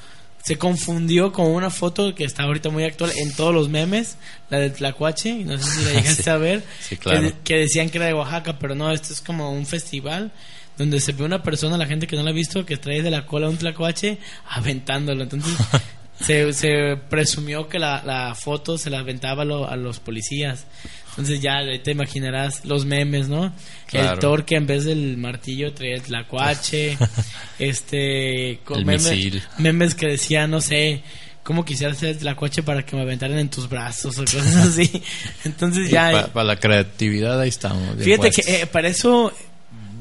[0.43, 4.17] se confundió con una foto que está ahorita muy actual en todos los memes,
[4.50, 6.30] la de Tlacuache, y no sé si la llegaste Sí.
[6.30, 7.21] a ver, Sí, claro.
[7.21, 10.32] que, que decían que era de Oaxaca, pero no, esto es como un festival
[10.78, 13.12] donde se ve una persona, la gente que no la ha visto, que trae de
[13.12, 14.17] la cola un Tlacuache
[14.50, 15.24] aventándolo.
[15.24, 15.54] Entonces
[16.19, 20.65] se, se presumió que la, la foto se la aventaba a, lo- a los policías.
[21.12, 23.45] Entonces ya te imaginarás los memes, ¿no?
[23.45, 23.52] El
[23.88, 24.19] Claro.
[24.19, 26.97] Thor que en vez del martillo traía el tlacuache,
[27.60, 29.43] este, con El memes, misil.
[29.58, 31.04] memes que decían, no sé,
[31.43, 35.04] cómo quisiera ser la coche para que me aventaran en tus brazos o cosas así.
[35.43, 36.30] Entonces ya...
[36.34, 37.97] Para la creatividad ahí estamos.
[37.97, 39.34] Fíjate que eh, para eso...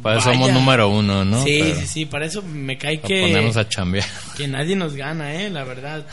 [0.03, 1.45] Para eso somos número uno, ¿no?
[1.45, 3.23] sí, Pero sí, sí, para eso me cae que...
[3.23, 4.07] ponernos a chambear.
[4.37, 5.51] que nadie nos gana, ¿eh?
[5.51, 6.07] La verdad.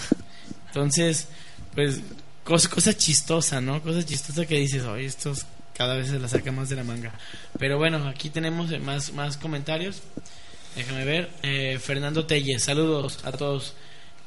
[0.67, 1.27] Entonces,
[1.73, 2.01] pues,
[2.43, 3.81] cosa, cosa chistosa, ¿no?
[3.81, 5.45] Cosa chistosa que dices, oye, estos
[5.77, 7.13] cada vez se la saca más de la manga.
[7.59, 10.01] Pero bueno, aquí tenemos más, más comentarios.
[10.75, 11.29] Déjame ver.
[11.43, 13.75] Eh, Fernando Telles, saludos a todos.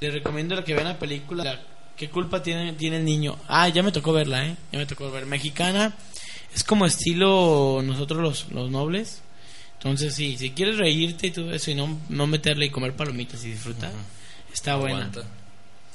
[0.00, 1.60] Les recomiendo que vean la película.
[1.96, 3.36] ¿Qué culpa tiene, tiene el niño?
[3.48, 4.56] Ah, ya me tocó verla, ¿eh?
[4.72, 5.26] Ya me tocó ver.
[5.26, 5.94] Mexicana.
[6.54, 9.22] Es como estilo nosotros los, los nobles.
[9.80, 13.42] Entonces, sí, si quieres reírte y todo eso y no, no meterle y comer palomitas
[13.44, 13.92] y disfrutar,
[14.52, 15.10] está buena.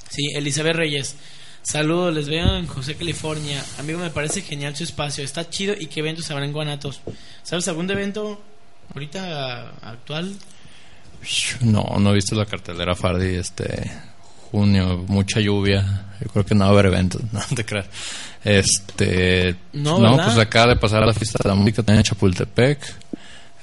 [0.09, 1.15] Sí, Elizabeth Reyes.
[1.61, 3.63] Saludos, les veo en José, California.
[3.77, 5.23] Amigo, me parece genial su espacio.
[5.23, 7.01] Está chido y qué eventos habrá en Guanatos.
[7.43, 8.41] ¿Sabes algún evento
[8.93, 10.35] ahorita actual?
[11.61, 13.91] No, no he visto la cartelera Fardi este
[14.51, 16.05] junio, mucha lluvia.
[16.21, 17.87] Yo creo que no va a haber eventos, no te creas.
[18.43, 23.04] Este, No, no, pues acaba de pasar la fiesta de la música también en Chapultepec.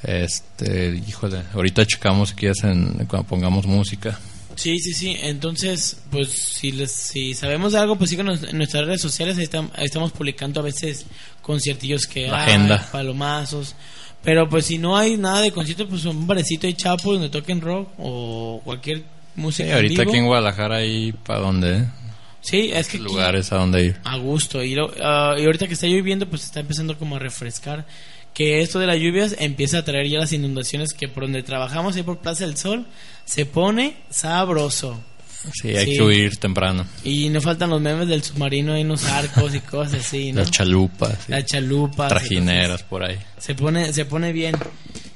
[0.02, 4.18] Este, híjole, ahorita checamos si quieres en, cuando pongamos música.
[4.56, 5.16] Sí, sí, sí.
[5.22, 9.38] Entonces, pues si les, si sabemos de algo, pues síganos en nuestras redes sociales.
[9.38, 11.06] Ahí, tam- ahí estamos publicando a veces
[11.40, 12.88] conciertillos que La hay, agenda.
[12.92, 13.74] palomazos.
[14.22, 17.60] Pero pues si no hay nada de concierto, pues un barecito de chapo donde toquen
[17.60, 19.02] rock o cualquier
[19.34, 19.68] música.
[19.68, 21.84] Sí, ahorita aquí en Guadalajara hay para dónde, ¿eh?
[22.40, 23.96] Sí, es que aquí- lugares a dónde ir.
[24.04, 24.62] a gusto.
[24.62, 27.86] Y, lo- ah, y ahorita que está lloviendo, pues está empezando como a refrescar.
[28.34, 31.96] Que esto de las lluvias empieza a traer ya las inundaciones que por donde trabajamos,
[31.96, 32.86] ahí por Plaza del Sol,
[33.24, 34.98] se pone sabroso.
[35.60, 35.96] Sí, hay Sí.
[35.96, 36.86] que huir temprano.
[37.02, 40.40] Y no faltan los memes del submarino en los arcos y cosas así, ¿no?
[40.40, 41.32] Las chalupas, sí.
[41.32, 42.08] Las chalupas.
[42.08, 43.18] trajineras por ahí.
[43.38, 44.54] Se pone, se pone bien.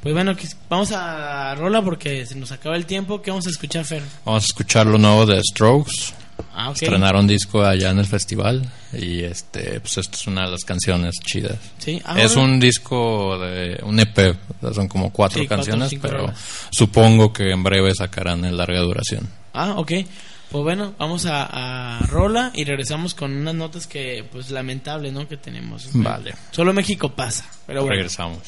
[0.02, 0.34] Pues bueno,
[0.68, 3.22] vamos a rola porque se nos acaba el tiempo.
[3.22, 4.02] ¿Qué vamos a escuchar, Fer?
[4.24, 6.12] Vamos a escuchar lo nuevo de Strokes.
[6.54, 6.82] Ah, ok.
[6.82, 11.16] Estrenaron disco allá en el festival y este pues esta es una de las canciones
[11.24, 11.58] chidas.
[11.78, 14.36] Sí, ah, es un disco de un EP,
[14.74, 16.38] son como cuatro Sí, cuatro, canciones, cinco pero rolas.
[16.70, 19.28] supongo que en breve sacarán en larga duración.
[19.52, 19.92] Ah, ok.
[20.50, 25.26] Pues bueno, vamos a, a rola y regresamos con unas notas que, pues, lamentable, ¿no?
[25.26, 25.88] Que tenemos.
[25.92, 26.34] Vale.
[26.52, 27.44] Solo México pasa.
[27.66, 27.96] Pero bueno.
[27.96, 28.38] Regresamos.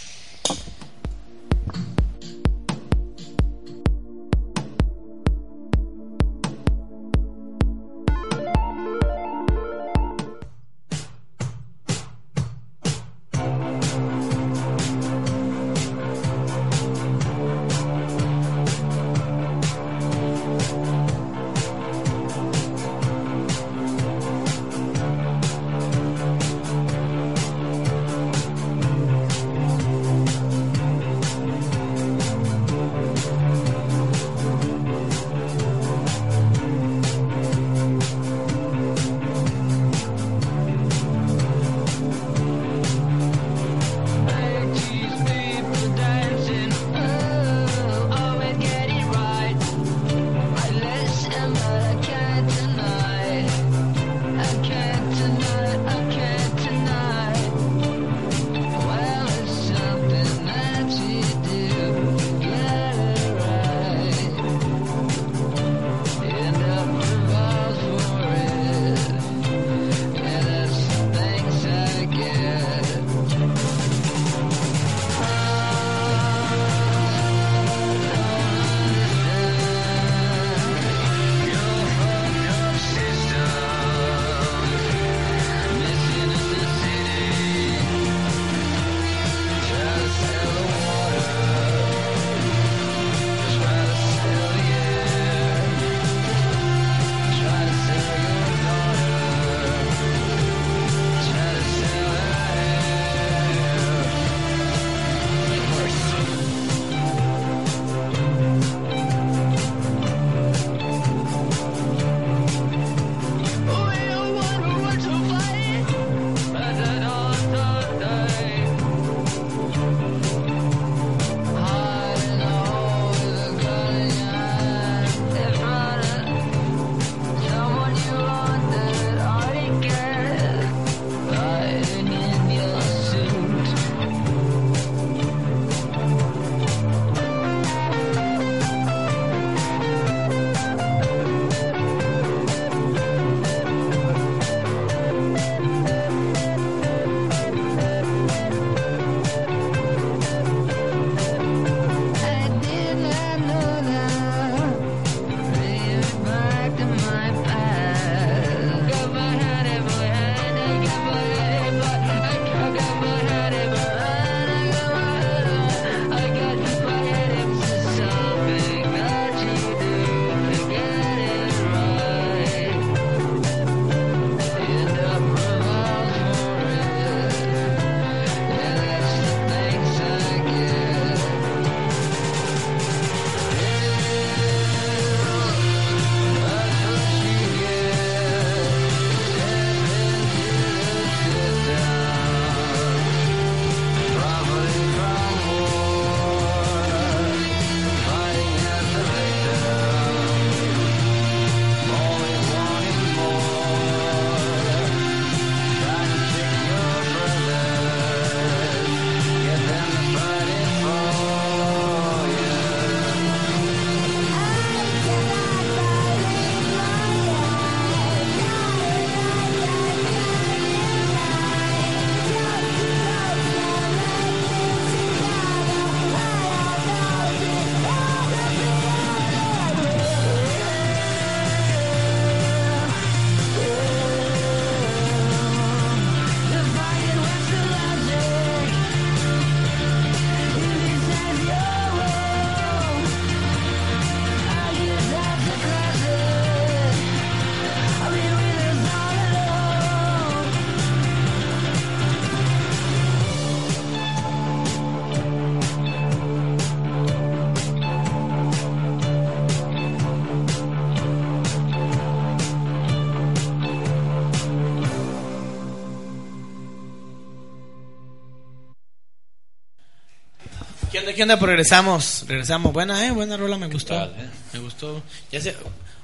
[271.19, 271.37] ¿Qué onda?
[271.37, 272.73] Pues regresamos, regresamos.
[272.73, 273.95] Buena, eh, buena rola, me gustó.
[273.95, 274.29] tal, eh?
[274.53, 275.03] Me gustó.
[275.33, 275.53] Ya sé,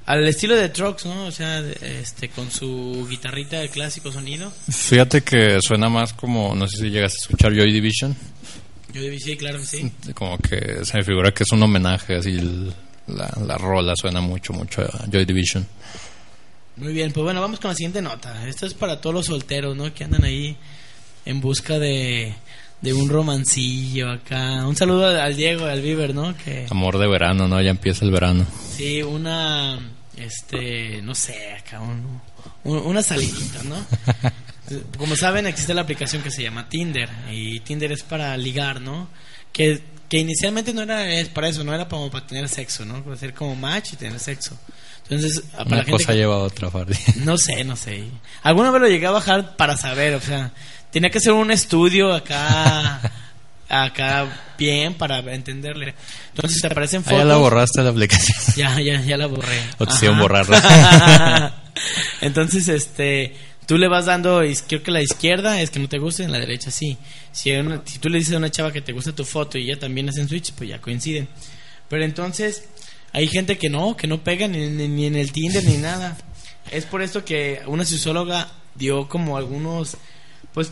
[0.06, 1.26] al estilo de Trucks, ¿no?
[1.26, 4.52] O sea, este, con su guitarrita de clásico sonido.
[4.68, 8.16] Fíjate que suena más como, no sé si llegas a escuchar Joy Division,
[8.92, 9.92] Yo debí, sí, claro que sí.
[10.16, 12.74] como que se me figura que es un homenaje, así el-
[13.06, 15.64] la, la rola suena mucho, mucho a Joy Division.
[16.74, 18.48] Muy bien, pues bueno, vamos con la siguiente nota.
[18.48, 19.94] Esto es para todos los solteros, ¿no?
[19.94, 20.56] Que andan ahí
[21.24, 22.34] en busca de,
[22.84, 24.66] de un romancillo acá.
[24.66, 26.36] Un saludo al Diego, al Bieber, ¿no?
[26.36, 27.60] Que Amor de verano, ¿no?
[27.60, 28.46] Ya empieza el verano.
[28.76, 29.78] sí, una,
[30.16, 32.20] este, no sé, acá, un-
[32.64, 33.76] un- una salidita, ¿no?
[34.98, 39.08] Como saben, existe la aplicación que se llama Tinder y Tinder es para ligar, ¿no?
[39.52, 43.02] Que, que inicialmente no era para eso, no era como para tener sexo, ¿no?
[43.02, 44.58] Para hacer como match y tener sexo.
[45.08, 46.96] Entonces, para Una la gente cosa que- lleva a otra, Fardi.
[47.24, 48.04] no sé, no sé.
[48.42, 50.52] Alguna vez lo llegué a bajar para saber, o sea,
[50.94, 53.00] tenía que hacer un estudio acá,
[53.68, 55.94] acá bien para entenderle.
[56.34, 57.18] Entonces te aparecen Ah, fotos.
[57.18, 58.36] ya la borraste la aplicación.
[58.56, 59.60] Ya, ya, ya la borré.
[59.78, 61.62] O te borrarla.
[62.20, 63.34] Entonces, este,
[63.66, 66.38] tú le vas dando, creo que la izquierda es que no te guste, en la
[66.38, 66.96] derecha sí.
[67.32, 69.64] Si, una- si tú le dices a una chava que te gusta tu foto y
[69.70, 71.28] ella también es en Switch, pues ya coinciden.
[71.88, 72.64] Pero entonces,
[73.12, 76.16] hay gente que no, que no pega ni, ni- ni en el Tinder ni nada.
[76.70, 79.96] Es por esto que una socióloga dio como algunos,
[80.54, 80.70] pues,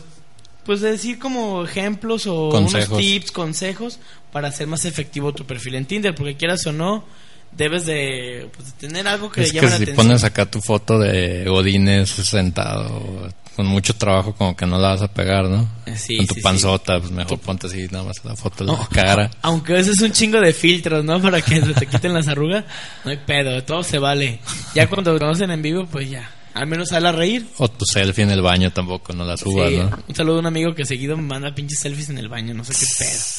[0.65, 2.89] pues decir como ejemplos o Consejos.
[2.89, 3.99] unos tips, consejos
[4.31, 7.03] para hacer más efectivo tu perfil en Tinder, porque quieras o no,
[7.51, 10.07] debes de pues, tener algo que Es llame que la si atención.
[10.07, 15.03] pones acá tu foto de Godines sentado con mucho trabajo, como que no la vas
[15.03, 15.69] a pegar, ¿no?
[15.85, 16.43] Eh, sí, con tu sí, sí.
[16.43, 19.29] panzota, pues mejor ponte así nada más la foto de la No, cara.
[19.43, 21.21] Aunque ese es un chingo de filtros, ¿no?
[21.21, 22.63] Para que se te quiten las arrugas.
[23.05, 24.39] No hay pedo, todo se vale.
[24.73, 26.27] Ya cuando lo conocen en vivo, pues ya.
[26.53, 27.47] Al menos sale a reír.
[27.57, 29.89] O tu selfie en el baño tampoco, no la subas, Sí, ¿no?
[30.07, 32.63] Un saludo a un amigo que seguido me manda pinches selfies en el baño, no
[32.63, 32.85] sé qué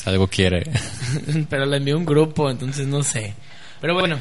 [0.06, 0.62] Algo quiere.
[0.62, 1.46] pedo.
[1.50, 3.34] Pero le envió un grupo, entonces no sé.
[3.80, 4.18] Pero bueno,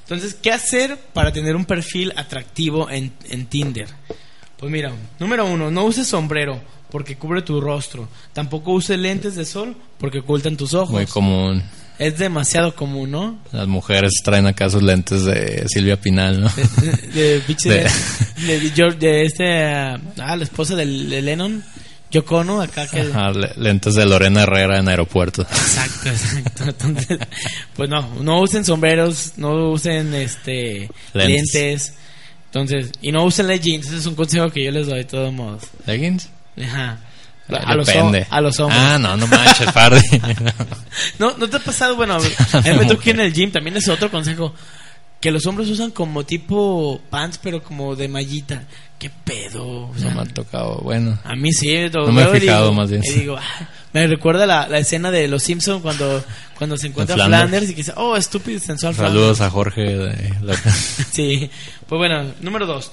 [0.00, 3.88] entonces, ¿qué hacer para tener un perfil atractivo en, en Tinder?
[4.58, 8.08] Pues mira, número uno, no uses sombrero porque cubre tu rostro.
[8.32, 10.90] Tampoco uses lentes de sol porque ocultan tus ojos.
[10.92, 11.62] Muy común.
[11.98, 13.38] Es demasiado común, ¿no?
[13.52, 16.50] Las mujeres traen acá sus lentes de Silvia Pinal, ¿no?
[17.14, 19.98] de, De- de, de George- de este ah
[20.36, 21.62] la esposa de Lennon
[22.10, 25.42] Yoko Ono acá que Ajá, le- lentes de Lorena Herrera en aeropuerto.
[25.42, 27.18] exacto exacto entonces
[27.76, 31.54] pues no no usen sombreros no usen este Lentes.
[31.54, 31.94] lentes
[32.54, 35.32] entonces y no usen leggings ese es un consejo que yo les doy de todos
[35.32, 36.28] modos ¿Leggings?
[36.62, 36.98] Ajá.
[37.48, 37.88] a los,
[38.30, 40.00] a los hombres Ah, no, no manches, Fardi.
[41.18, 42.16] no no te ha pasado bueno
[42.64, 44.54] me tocó en el gym también es otro consejo
[45.20, 48.62] que los hombres usan como tipo pants pero como de mallita
[49.04, 51.18] qué pedo o No me ha tocado, bueno.
[51.24, 53.02] A mí sí, lo No me he fijado, digo- más bien.
[53.04, 56.24] y digo, ah, me recuerda la, la escena de Los Simpsons cuando,
[56.56, 57.40] cuando se encuentra Flanders.
[57.42, 57.66] Flanders.
[57.70, 60.06] y que dice, oh, estúpido y sensual Saludos a Jorge de
[60.42, 61.06] la- Flanders.
[61.12, 61.50] Sí,
[61.86, 62.92] pues bueno, número dos.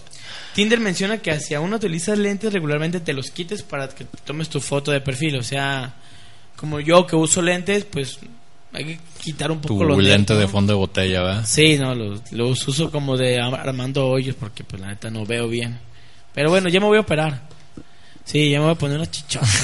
[0.53, 4.49] Tinder menciona que si aún no utilizas lentes regularmente te los quites para que tomes
[4.49, 5.37] tu foto de perfil.
[5.37, 5.93] O sea,
[6.57, 8.19] como yo que uso lentes, pues
[8.73, 11.45] hay que quitar un tu poco los lente de fondo de botella, ¿verdad?
[11.47, 15.47] Sí, no, los, los uso como de Armando Hoyos porque pues la neta no veo
[15.47, 15.79] bien.
[16.33, 17.41] Pero bueno, ya me voy a operar.
[18.23, 19.47] Sí, ya me voy a poner una chichona.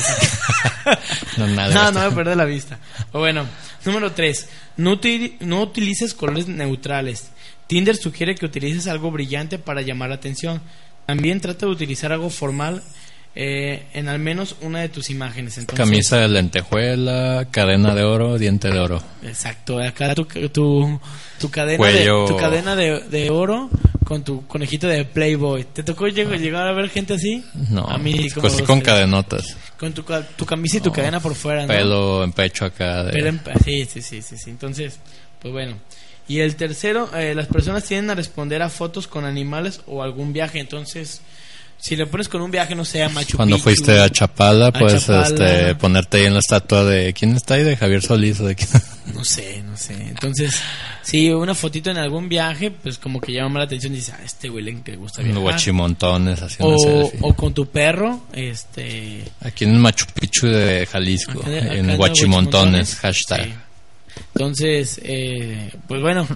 [1.38, 1.74] No, nada.
[1.74, 2.80] no, no voy a perder la vista.
[3.12, 3.46] O bueno,
[3.86, 4.50] número 3.
[4.78, 7.30] No, uti- no utilices colores neutrales.
[7.68, 10.62] Tinder sugiere que utilices algo brillante para llamar la atención.
[11.06, 12.82] También trata de utilizar algo formal
[13.40, 15.60] eh, en al menos una de tus imágenes.
[15.60, 19.00] Entonces, Camisa de lentejuela, cadena de oro, diente de oro.
[19.22, 21.00] Exacto, acá tu, tu,
[21.40, 22.22] tu cadena, Cuello.
[22.24, 23.70] de, tu cadena de, de oro
[24.06, 25.66] con tu conejito de Playboy.
[25.66, 27.44] ¿Te tocó lleg- llegar a ver gente así?
[27.70, 29.56] No, a mí como así dos, con cadenotas.
[29.80, 30.04] Con tu,
[30.36, 31.68] tu camisa y tu No, cadena por fuera, ¿no?
[31.68, 33.04] Pelo en pecho acá.
[33.04, 33.12] De...
[33.12, 34.50] Pero en- sí, sí, sí, sí, sí.
[34.50, 35.00] Entonces,
[35.42, 35.78] pues bueno.
[36.28, 40.34] Y el tercero, eh, las personas tienden a responder a fotos con animales o algún
[40.34, 40.60] viaje.
[40.60, 41.22] Entonces,
[41.80, 44.72] si le pones con un viaje, no sé, a Machu Cuando Picchu, fuiste a Chapala,
[44.72, 45.28] puedes Chapala.
[45.28, 47.14] Este, ponerte ahí en la estatua de...
[47.14, 47.64] ¿Quién está ahí?
[47.64, 48.40] De Javier Solís.
[48.40, 48.70] ¿o de quién?
[49.14, 49.94] No sé, no sé.
[49.94, 50.54] Entonces,
[51.02, 54.22] si una fotito en algún viaje, pues como que llama la atención y dice, ah,
[54.26, 55.42] este güey le le gusta viajar.
[55.42, 59.24] guachimontones haciendo O, o con tu perro, este...
[59.42, 61.40] Aquí en el Machu Picchu de Jalisco.
[61.40, 62.96] acá- acá en en guachimontones.
[62.96, 63.46] Hashtag.
[63.46, 63.54] Sí.
[64.34, 66.28] Entonces, eh, pues bueno,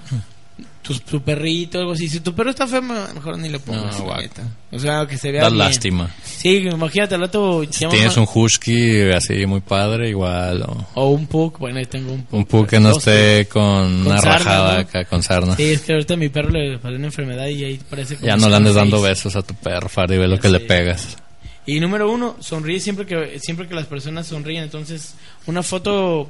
[0.81, 2.07] tu, tu perrito, algo así.
[2.09, 3.99] Si tu perro está feo, mejor ni lo pongas.
[3.99, 4.13] No.
[4.71, 5.59] O sea, que se vea Da bien.
[5.59, 6.09] lástima.
[6.23, 7.63] Sí, imagínate al rato...
[7.69, 10.63] Si tienes un husky así muy padre, igual.
[10.63, 12.39] O O un pug, bueno, ahí tengo un pug.
[12.39, 14.79] un pug que no esté con, una sarna, rajada ¿no?
[14.79, 15.55] acá con sarna.
[15.55, 18.27] Sí, es que ahorita a mi perro le pasó una enfermedad y ahí parece como
[18.27, 20.59] Ya no le andes dando besos a tu perro, Fardi, ve lo Ya que le
[20.61, 21.17] pegas.
[21.65, 24.63] Y número uno, sonríe siempre que siempre que las personas sonríen.
[24.63, 25.13] Entonces,
[25.45, 26.27] una foto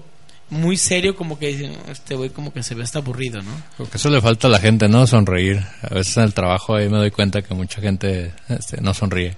[0.51, 3.51] muy serio, como que dicen, "No, este güey como que se ve hasta aburrido, ¿no?
[3.77, 5.07] Porque eso le falta a la gente, ¿no?
[5.07, 5.59] Sonreír.
[5.81, 9.35] A veces en el trabajo ahí me doy cuenta que mucha gente este, no sonríe.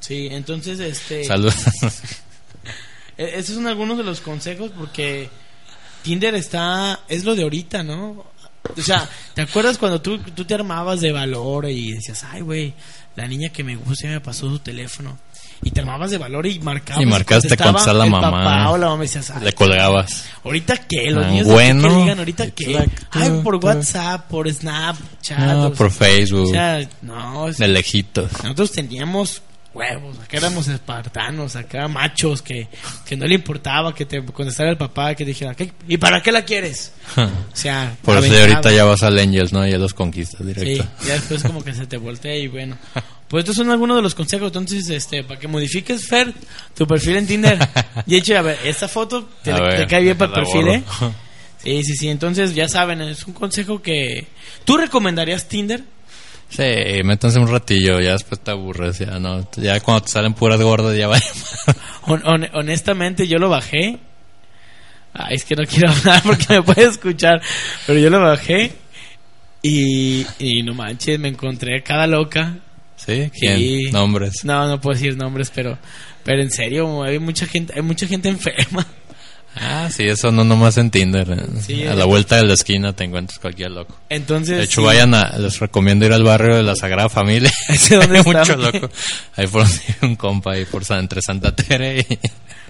[0.00, 1.24] Sí, entonces, este...
[1.24, 1.52] Salud.
[3.18, 5.30] E- Esos son algunos de los consejos porque
[6.02, 8.24] Tinder está, es lo de ahorita, ¿no?
[8.76, 12.74] O sea, ¿te acuerdas cuando tú, tú te armabas de valor y decías, ay, güey,
[13.14, 15.18] la niña que me gusta me pasó su teléfono?
[15.62, 17.02] Y te armabas de valor y marcabas.
[17.02, 18.30] Y marcaste contestaba contestar la el mamá.
[18.30, 20.24] papá o la mamá y decías, le colgabas.
[20.44, 21.10] ¿ahorita qué?
[21.10, 21.88] Los Ah, niños bueno.
[21.88, 22.88] que digan, ¿ahorita qué?
[23.10, 23.56] Ay, por.
[23.56, 25.38] WhatsApp, por Snapchat.
[25.38, 26.48] No, Ah, por Facebook.
[26.48, 28.30] O sea, no, es- de lejitos.
[28.42, 29.42] nosotros teníamos
[29.74, 32.66] huevos, acá éramos espartanos, acá machos que,
[33.04, 35.70] que no le importaba que te contestara el papá, que dijera, ¿qué?
[35.86, 36.92] ¿y para qué la quieres?
[37.18, 39.66] O sea, Por eso ahorita ya vas al Angels, ¿no?
[39.66, 40.86] Ya los conquistas Sí, directo.
[41.06, 42.78] ya después como que se te voltea y bueno.
[43.28, 46.32] Pues estos son algunos de los consejos, entonces, este, para que modifiques, Fer,
[46.76, 47.58] tu perfil en Tinder.
[48.06, 49.50] Y hecho, a ver, esta foto te,
[49.88, 50.68] cae bien para el perfil.
[50.68, 50.82] ¿eh?
[51.62, 54.26] Sí, sí, sí, entonces ya saben, es un consejo que...
[54.64, 55.82] ¿Tú recomendarías Tinder?
[56.48, 56.62] Sí,
[57.02, 59.48] métanse un ratillo, ya después te aburres, ya no.
[59.56, 61.08] Ya cuando te salen puras gordas, ya
[62.06, 63.98] hon- honestamente, yo lo bajé.
[65.12, 67.42] Ay, es que no quiero hablar porque me puede escuchar.
[67.86, 68.70] Pero yo lo bajé.
[69.62, 72.58] Y, y no manches, me encontré cada loca.
[73.06, 73.30] ¿Sí?
[73.38, 73.56] ¿Quién?
[73.58, 73.90] Sí.
[73.92, 74.44] Nombres.
[74.44, 75.78] No, no puedo decir nombres, pero,
[76.24, 78.86] pero en serio, hay mucha gente, hay mucha gente enferma.
[79.58, 81.30] Ah, sí, eso no nomás en Tinder.
[81.30, 81.60] eh.
[81.62, 83.96] Sí, a la vuelta de la esquina te encuentras cualquier loco.
[84.10, 84.86] Entonces, De hecho, sí.
[84.86, 87.50] vayan a, les recomiendo ir al barrio de la Sagrada Familia.
[87.68, 88.38] ¿Ese dónde está?
[88.40, 88.90] mucho loco.
[89.36, 89.64] Ahí por
[90.02, 92.18] un compa, ahí por San- entre Santa Tere y...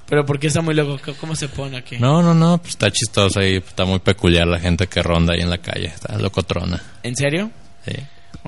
[0.09, 1.01] Pero ¿por qué está muy loco?
[1.05, 1.97] ¿Cómo- ¿Cómo se pone aquí?
[1.99, 5.41] No, no, no, pues está chistoso ahí, está muy peculiar la gente que ronda ahí
[5.41, 6.81] en la calle, está locotrona.
[7.03, 7.51] ¿En serio?
[7.85, 7.95] Sí.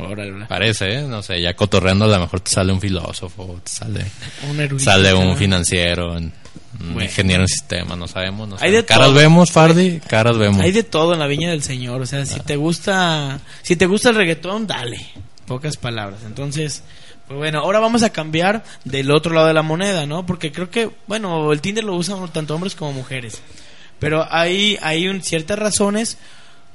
[0.07, 0.47] Órale.
[0.47, 1.03] Parece, ¿eh?
[1.03, 4.05] No sé, ya cotorreando a lo mejor te sale un filósofo, te sale,
[4.51, 6.33] Un erudito, sale un financiero, un
[6.81, 7.03] Bueno.
[7.03, 8.49] ingeniero en sistema, no sabemos.
[8.49, 9.15] No Hay de caras todo.
[9.17, 10.61] vemos, Fardi, caras vemos.
[10.63, 13.87] Hay de todo en la viña del Señor, o sea, si te gusta, si te
[13.87, 14.99] gusta el reggaetón, dale.
[15.47, 16.21] Pocas palabras.
[16.27, 16.83] Entonces,
[17.27, 20.27] pues bueno, ahora vamos a cambiar del otro lado de la moneda, ¿no?
[20.27, 23.41] Porque creo que, bueno, el Tinder lo usan tanto hombres como mujeres.
[23.99, 26.19] Pero hay hay un, ciertas razones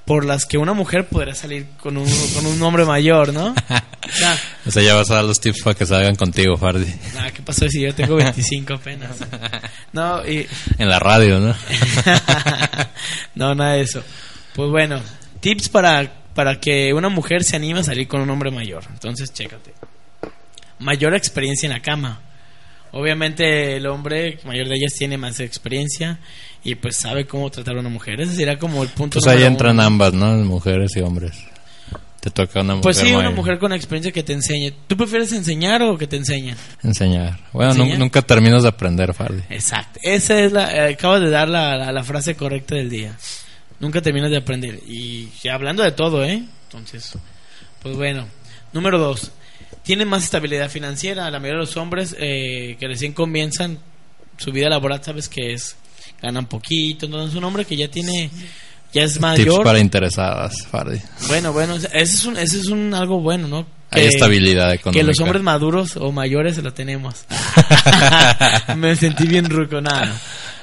[0.06, 3.54] por las que una mujer podrá salir con un, con un hombre mayor, ¿no?
[4.04, 4.38] O sea,
[4.68, 6.94] O sea, ya vas a dar los tips para que salgan contigo, Fardi.
[7.16, 9.12] nada, ¿qué pasó si yo tengo 25 apenas?
[9.94, 10.46] No, y,
[10.78, 11.56] En la radio, ¿no?
[13.36, 14.04] no, nada de eso.
[14.56, 15.02] Pues bueno,
[15.40, 18.84] tips para, para que una mujer se anime a salir con un hombre mayor.
[18.92, 19.74] Entonces, chécate.
[20.80, 22.22] Mayor experiencia en la cama.
[22.94, 26.20] Obviamente el hombre mayor de ellas tiene más experiencia
[26.64, 28.22] y pues sabe cómo tratar a una mujer.
[28.22, 29.84] Ese sería como el punto Pues ahí entran uno.
[29.84, 30.32] ambas, ¿no?
[30.46, 31.34] Mujeres y hombres.
[32.22, 34.72] Te toca una mujer Pues sí, una mujer con experiencia que te enseñe.
[34.88, 36.56] ¿Tú prefieres enseñar o que te enseñen?
[36.82, 37.38] Enseñar.
[37.52, 39.42] Bueno, nunca terminas de aprender, Fardi.
[39.50, 40.00] Exacto.
[40.04, 40.72] Esa es la.
[40.90, 43.18] eh, acabas de dar la, la- la frase correcta del día.
[43.82, 44.80] Nunca terminas de aprender.
[44.88, 46.42] Y hablando de todo, ¿eh?
[46.68, 47.12] Entonces,
[47.82, 48.26] pues bueno.
[48.72, 49.32] Número dos.
[49.84, 51.30] Tienen más estabilidad financiera.
[51.30, 53.80] La mayoría de los hombres eh, que recién comienzan
[54.38, 55.76] su vida laboral, sabes que es.
[56.22, 57.06] Ganan poquito.
[57.06, 58.30] Entonces, un hombre que ya tiene.
[58.94, 59.64] Ya es Tips mayor.
[59.64, 61.00] para interesadas, Fardi.
[61.28, 61.76] Bueno, bueno.
[61.76, 63.66] Ese es un, ese es un algo bueno, ¿no?
[63.90, 65.00] Hay estabilidad económica.
[65.00, 67.26] que los hombres maduros o mayores lo tenemos.
[68.78, 70.20] Me sentí bien ruco, nada.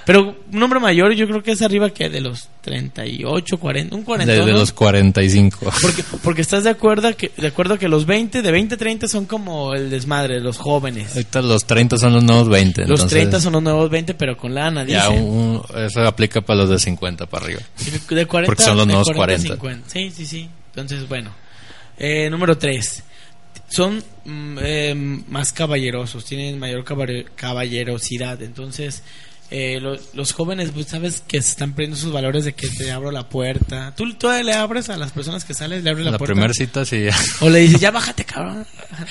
[0.07, 4.03] Pero un hombre mayor yo creo que es arriba que de los 38, 40, un
[4.03, 4.33] 40.
[4.33, 4.59] Desde ¿no?
[4.59, 5.73] los 45.
[5.83, 9.09] Porque, porque estás de acuerdo que de acuerdo que los 20, de 20 a 30
[9.09, 11.13] son como el desmadre, los jóvenes.
[11.15, 12.83] Ahorita los 30 son los nuevos 20.
[12.83, 15.23] Los entonces 30 son los nuevos 20, pero con lana, Ya dicen.
[15.25, 17.61] un- eso aplica para los de 50 para arriba.
[18.09, 19.85] De 40, Porque son los nuevos 40 a 40.
[19.85, 19.91] 50.
[19.91, 20.49] Sí, sí, sí.
[20.75, 21.31] Entonces, bueno.
[21.99, 23.05] Eh, número 3.
[23.69, 24.95] Son mm, eh,
[25.29, 28.43] más caballerosos, tienen mayor caballe- caballerosidad.
[28.43, 29.03] Entonces,
[29.51, 32.91] eh, lo- los jóvenes, pues sabes que se están perdiendo sus valores de que te
[32.93, 33.93] abro la puerta.
[33.97, 36.35] ¿Tú todavía le abres a las personas que sales, le abres la, La, puerta?
[36.35, 37.07] primera cita sí.
[37.41, 38.65] O le dices, ya bájate, cabrón.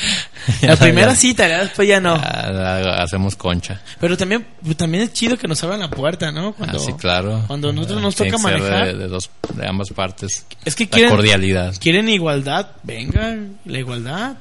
[0.62, 2.16] La primera cita, ya después ya no.
[2.18, 3.82] ya hacemos concha.
[4.00, 6.54] Pero también, pues, también es chido que nos abran la puerta, ¿no?
[6.54, 7.44] Cuando, Ah, sí, claro.
[7.48, 8.88] Cuando nosotros nos toca manejar.
[8.88, 10.46] De, de dos, de ambas partes.
[10.66, 11.76] Es que La quieren, cordialidad.
[11.80, 14.38] quieren igualdad, vengan, la igualdad.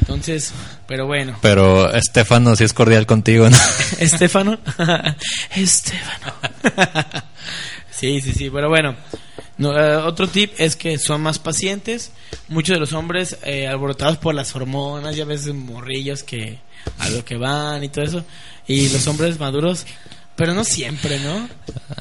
[0.00, 0.52] Entonces,
[0.86, 3.56] pero bueno, Pero Estefano sí es cordial contigo, ¿no?
[3.98, 4.58] Estefano,
[5.54, 6.34] Estefano.
[7.90, 8.96] sí, sí, sí, pero bueno.
[9.58, 12.10] No, eh, otro tip es que son más pacientes.
[12.48, 16.58] Muchos de los hombres eh, alborotados por las hormonas, ya ves morrillos que
[16.98, 18.24] a lo que van y todo eso.
[18.66, 19.86] Y los hombres maduros,
[20.36, 21.48] pero no siempre, ¿no?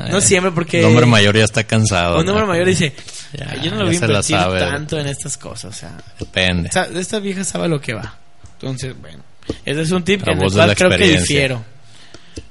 [0.09, 0.79] No siempre porque...
[0.79, 2.19] El hombre mayor ya está cansado.
[2.19, 2.47] Un hombre ¿no?
[2.47, 2.93] mayor dice,
[3.33, 4.59] Ya, "Ay, yo no lo voy a invertir sabe".
[4.59, 5.75] tanto en estas cosas.
[5.75, 6.67] O sea, Depende.
[6.69, 8.17] esta, esta vieja sabe lo que va.
[8.53, 9.23] Entonces, bueno,
[9.65, 11.63] ese es un tip de cual creo que difiero.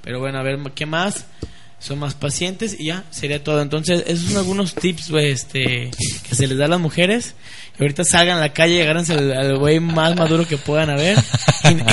[0.02, 1.24] Pero bueno, a ver, ¿qué más?
[1.80, 3.60] son más pacientes y ya, sería todo.
[3.62, 5.90] Entonces, esos son algunos tips güey, este,
[6.28, 7.34] que se les da a las mujeres.
[7.80, 11.16] Ahorita salgan a la calle y agárrense al, güey más maduro que puedan haber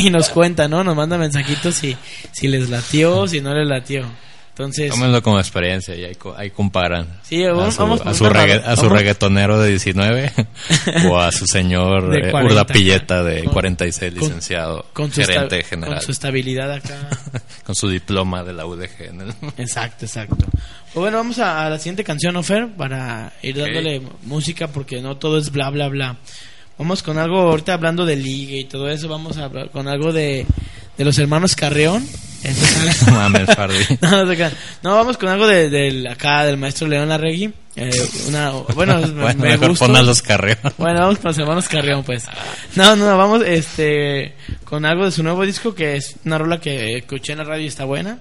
[0.01, 0.83] y, y nos cuentan, ¿no?
[0.83, 1.95] Nos manda mensajitos si,
[2.31, 4.05] si les latió, si no les latió.
[4.49, 7.05] Entonces, Tómenlo como experiencia y ahí, ahí comparan.
[7.21, 10.33] Sí, a vamos- su, vamos a su, regga- barra- a su vamos- reggaetonero de 19
[11.11, 15.63] o a su señor De eh, 40 Urdapilleta de con- 46, con- licenciado, con gerente
[15.63, 16.97] general, con su estabilidad acá.
[17.67, 19.01] con su diploma de la UDG.
[19.01, 20.37] el- Exacto, exacto.
[20.37, 22.69] Pues bueno, vamos a, a la siguiente canción, ¿no, Fer?
[22.77, 26.15] Para ir dándole música porque no todo es bla, bla, bla.
[26.77, 30.13] Vamos con algo, ahorita hablando de liga y todo eso, vamos a hablar con algo
[30.13, 30.45] de,
[30.97, 32.05] de los hermanos Carreón.
[32.43, 33.47] Entonces, No mames,
[34.01, 34.53] no, no, se crean.
[34.83, 37.51] No, vamos con algo de, del acá del maestro León Larregui.
[37.75, 37.91] Eh,
[38.27, 39.85] una, bueno, me- Bueno, me mejor gustó.
[39.87, 40.57] pon a los carreos.
[40.77, 42.25] Bueno, vamos con los hermanos Carrión, pues.
[42.75, 44.33] No, no, no, vamos este,
[44.63, 47.63] con algo de su nuevo disco, que es una rola que escuché en la radio
[47.63, 48.19] y está buena.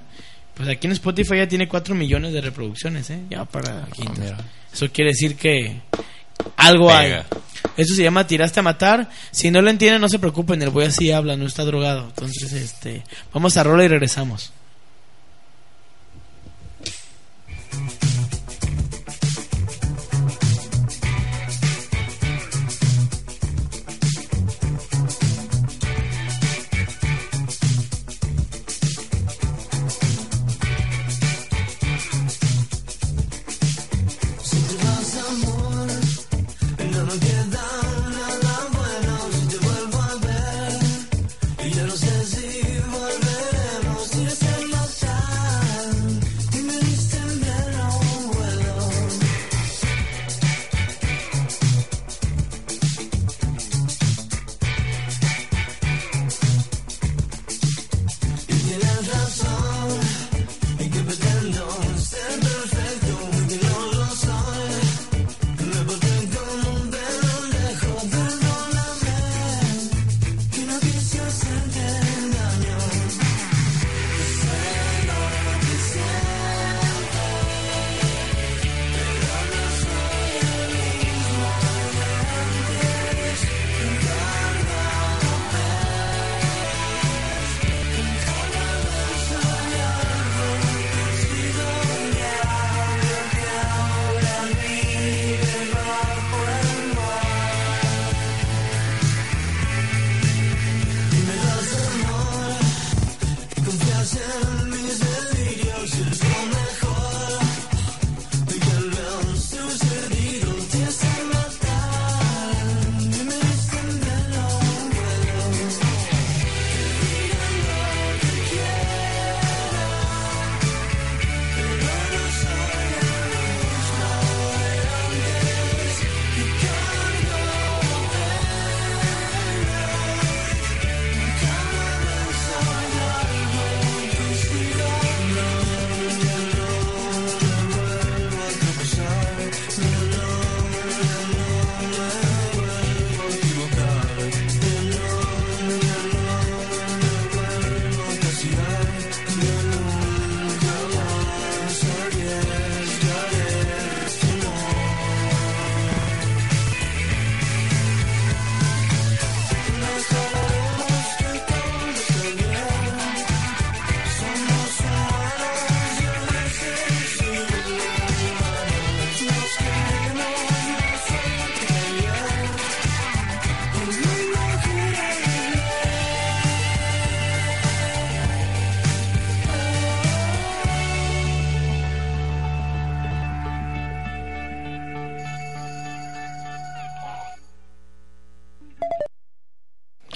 [0.55, 3.20] Pues aquí en Spotify ya tiene 4 millones de reproducciones, ¿eh?
[3.31, 4.37] Ya para Ah.
[4.72, 5.81] Eso quiere decir que
[6.57, 7.14] algo hay.
[7.76, 9.11] Eso se llama Tiraste a Matar.
[9.30, 12.07] Si no lo entienden, no se preocupen, el güey así habla, no está drogado.
[12.09, 14.53] Entonces, este, vamos a rola y regresamos.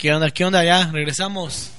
[0.01, 0.31] ¿Qué onda?
[0.31, 0.65] ¿Qué onda?
[0.65, 1.73] Ya, regresamos.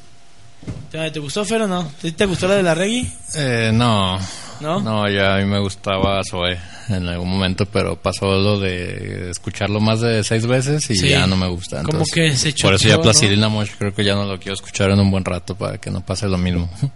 [0.92, 1.92] ¿Te, gustó, Fer, o no?
[2.16, 3.12] ¿Te, gustó la de la reggae?
[3.36, 4.20] Eh, no.
[4.60, 4.80] ¿No?
[4.80, 6.56] No, ya a mí me gustaba Zoe
[6.90, 11.10] en algún momento, pero pasó lo de escucharlo más de seis veces y Sí.
[11.10, 11.78] ya no me gusta.
[11.82, 13.02] Como entonces, que se Por eso ya ¿no?
[13.02, 15.90] Plastilina Mosh creo que ya no lo quiero escuchar en un buen rato para que
[15.90, 16.70] no pase lo mismo.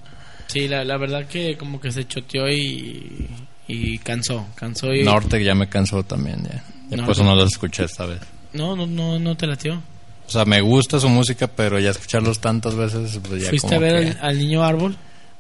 [0.47, 3.27] Sí, la, la verdad que como que se choteó y,
[3.67, 4.45] y cansó.
[4.55, 5.03] Cansó y...
[5.03, 6.63] Norte ya me cansó también, ya.
[6.91, 7.23] Ya No, no.
[7.23, 8.19] no los escuché esta vez.
[8.53, 9.81] No, no, no, no te latió.
[10.27, 13.79] O sea, me gusta su música, pero ya escucharlos tantas veces, pues ya ¿Fuiste como
[13.79, 14.97] a ver que- al, al niño árbol?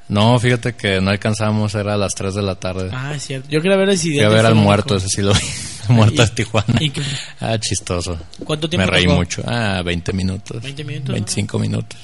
[0.07, 2.91] No, fíjate que no alcanzamos, era a las 3 de la tarde.
[2.93, 3.49] Ah, es cierto.
[3.49, 5.39] Yo quería ver el Fui a ver al muerto, ese sí lo vi.
[5.89, 6.79] Muerto ¿Y- de Tijuana.
[6.79, 6.91] y
[7.39, 8.17] Ah, chistoso.
[8.43, 9.15] ¿Cuánto tiempo Me reí tocó?
[9.17, 9.43] mucho.
[9.47, 10.61] Ah, 20 minutos.
[10.61, 11.99] 20 minutos, 25 minutos.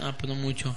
[0.00, 0.74] Ah, pues no mucho.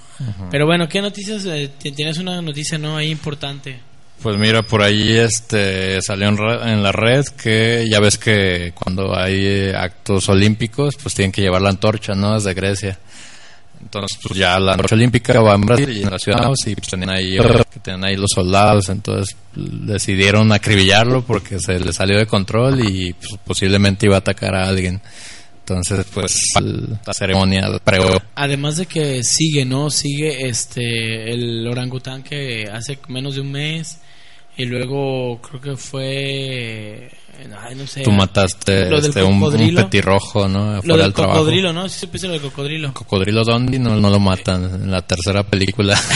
[0.50, 1.44] Pero bueno, ¿qué noticias?
[1.46, 2.96] eh, ti- tienes una noticia, ¿no?
[2.96, 3.78] Ahí importante.
[4.22, 9.16] Pues mira, por ahí este salió en, en la red que ya ves que cuando
[9.16, 12.34] hay eh, actos olímpicos, pues tienen que llevar la antorcha, ¿no?
[12.34, 12.98] Desde Grecia.
[13.80, 16.88] Entonces, pues ya la antorcha olímpica va en Brasil y en la ciudad y pues
[16.88, 17.36] tenían ahí,
[17.70, 23.12] que tenían ahí los soldados, entonces decidieron acribillarlo porque se le salió de control y
[23.12, 25.00] pues, posiblemente iba a atacar a alguien.
[25.60, 26.38] Entonces, pues
[27.04, 29.90] la ceremonia pregó Además de que sigue, ¿no?
[29.90, 33.98] Sigue este el orangután que hace menos de un mes
[34.56, 37.10] y luego creo que fue
[37.62, 38.02] ay, no sé.
[38.02, 40.76] Tú mataste Lo del este, un, un petirrojo, ¿no?
[40.76, 41.38] lo Fuera del del trabajo.
[41.40, 41.88] cocodrilo, ¿no?
[41.88, 42.92] Sí supiste lo del cocodrilo.
[42.94, 45.98] Cocodrilo Dondi no, no lo matan en la tercera película.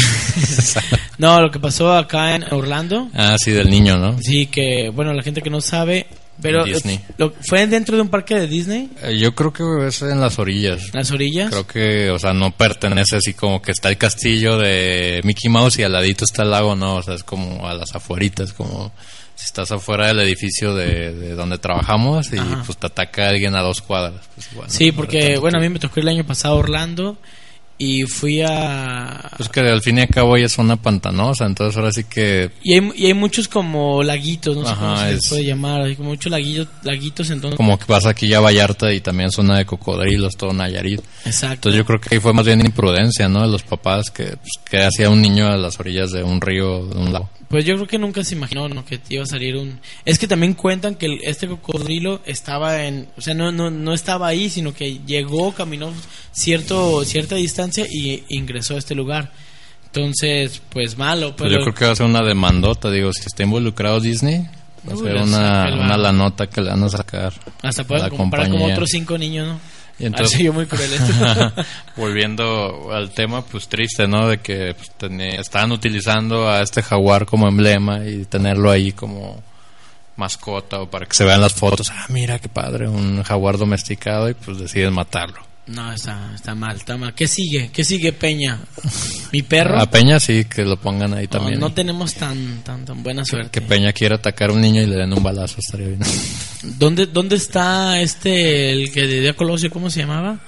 [1.18, 4.16] No, lo que pasó acá en Orlando, ah, sí, del niño, ¿no?
[4.22, 6.06] sí que bueno, la gente que no sabe,
[6.40, 6.96] pero Disney.
[6.96, 10.20] eh, lo- fue dentro de un parque de Disney, Eh, Yo creo que es en
[10.20, 10.92] las orillas.
[10.92, 11.50] las orillas.
[11.50, 15.78] Creo que, o sea, no pertenece así como que está el castillo de Mickey Mouse
[15.78, 18.92] y al ladito está el lago, no, o sea, es como a las afueritas, como
[19.34, 22.62] si estás afuera del edificio de, de donde trabajamos y Ajá.
[22.66, 24.20] pues te ataca alguien a dos cuadras.
[24.54, 27.16] Pues, Sí, porque bueno, a mí me tocó el año pasado Orlando
[27.80, 31.74] y fui a Pues que al fin y al cabo ya es zona pantanosa, entonces
[31.78, 35.28] ahora sí que y hay, y hay muchos como laguitos, no sé cómo se les
[35.30, 37.56] puede llamar, hay como muchos laguillos, laguitos entonces.
[37.56, 41.00] como que vas aquí ya a Vallarta y también zona de cocodrilos, todo Nayarit.
[41.24, 41.70] Exacto.
[41.70, 43.40] Entonces yo creo que ahí fue más bien imprudencia, ¿no?
[43.40, 46.84] De los papás que, pues, que hacía un niño a las orillas de un río,
[46.84, 47.30] de un lago.
[47.50, 48.84] Pues yo creo que nunca se imaginó ¿no?
[48.84, 49.80] que iba a salir un...
[50.04, 53.08] Es que también cuentan que este cocodrilo estaba en...
[53.16, 55.92] O sea, no, no, no estaba ahí, sino que llegó, caminó
[56.30, 59.32] cierto, cierta distancia y ingresó a este lugar.
[59.86, 61.34] Entonces, pues malo.
[61.34, 64.46] Pues Pero yo creo que va a ser una demandota, digo, si está involucrado Disney,
[64.88, 66.02] va a Uy, ser una, una varo.
[66.02, 67.32] la nota que le van a sacar.
[67.64, 68.74] hasta pueden comprar como compañía.
[68.76, 69.60] otros cinco niños, ¿no?
[70.00, 70.90] Y entonces- yo muy cruel.
[71.96, 74.28] Volviendo al tema, pues triste, ¿no?
[74.28, 74.90] De que pues,
[75.38, 79.42] estaban utilizando a este jaguar como emblema y tenerlo ahí como
[80.16, 81.90] mascota o para que se vean las fotos.
[81.90, 85.49] Ah, mira qué padre, un jaguar domesticado y pues deciden matarlo.
[85.70, 87.14] No, está, está mal, está mal.
[87.14, 87.70] ¿Qué sigue?
[87.72, 88.58] ¿Qué sigue Peña?
[89.32, 89.78] ¿Mi perro?
[89.80, 91.60] A Peña sí, que lo pongan ahí también.
[91.60, 93.50] no tenemos tan, tan, tan buena suerte.
[93.50, 96.00] que Peña quiera atacar a un niño y le den un balazo, estaría bien.
[96.62, 100.40] ¿Dónde, ¿Dónde está este, el que a Colosio, cómo se llamaba?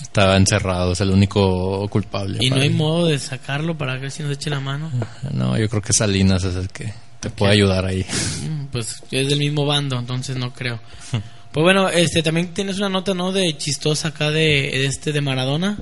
[0.00, 2.38] Estaba encerrado, es el único culpable.
[2.40, 4.90] Y no hay modo de sacarlo para ver si nos eche la mano.
[5.32, 8.04] No, yo creo que Salinas es el que te puede ayudar ahí.
[8.48, 10.80] Mm, Pues es del mismo bando, entonces no creo.
[11.52, 13.32] Pues bueno, este también tienes una nota, ¿no?
[13.32, 15.78] De chistosa acá de, de este de Maradona.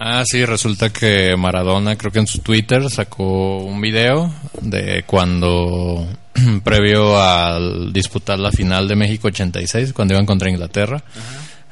[0.00, 6.06] Ah, sí, resulta que Maradona, creo que en su Twitter sacó un video de cuando,
[6.64, 11.02] previo al disputar la final de México 86, cuando iban contra Inglaterra.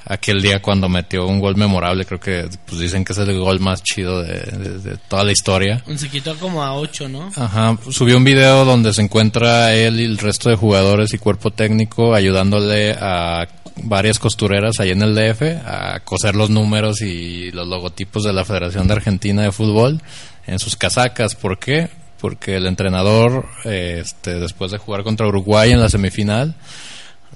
[0.09, 3.59] Aquel día cuando metió un gol memorable, creo que pues dicen que es el gol
[3.59, 5.83] más chido de, de- de toda la historia.
[5.97, 7.31] Se quitó como a 8, ¿no?
[7.35, 11.51] Ajá, subió un video donde se encuentra él y el resto de jugadores y cuerpo
[11.51, 13.49] técnico ayudándole a
[13.83, 18.45] varias costureras ahí en el DF a coser los números y los logotipos de la
[18.45, 20.01] Federación de Argentina de Fútbol
[20.47, 21.35] en sus casacas.
[21.35, 21.89] ¿Por qué?
[22.21, 26.55] Porque el entrenador, eh, este, después de jugar contra Uruguay en la semifinal,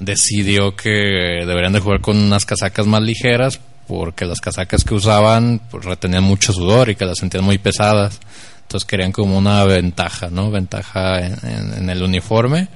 [0.00, 5.60] decidió que deberían de jugar con unas casacas más ligeras porque las casacas que usaban
[5.70, 8.18] pues, retenían mucho sudor y que las sentían muy pesadas.
[8.62, 10.50] Entonces querían como una ventaja, ¿no?
[10.50, 12.68] Ventaja en, en- en el uniforme.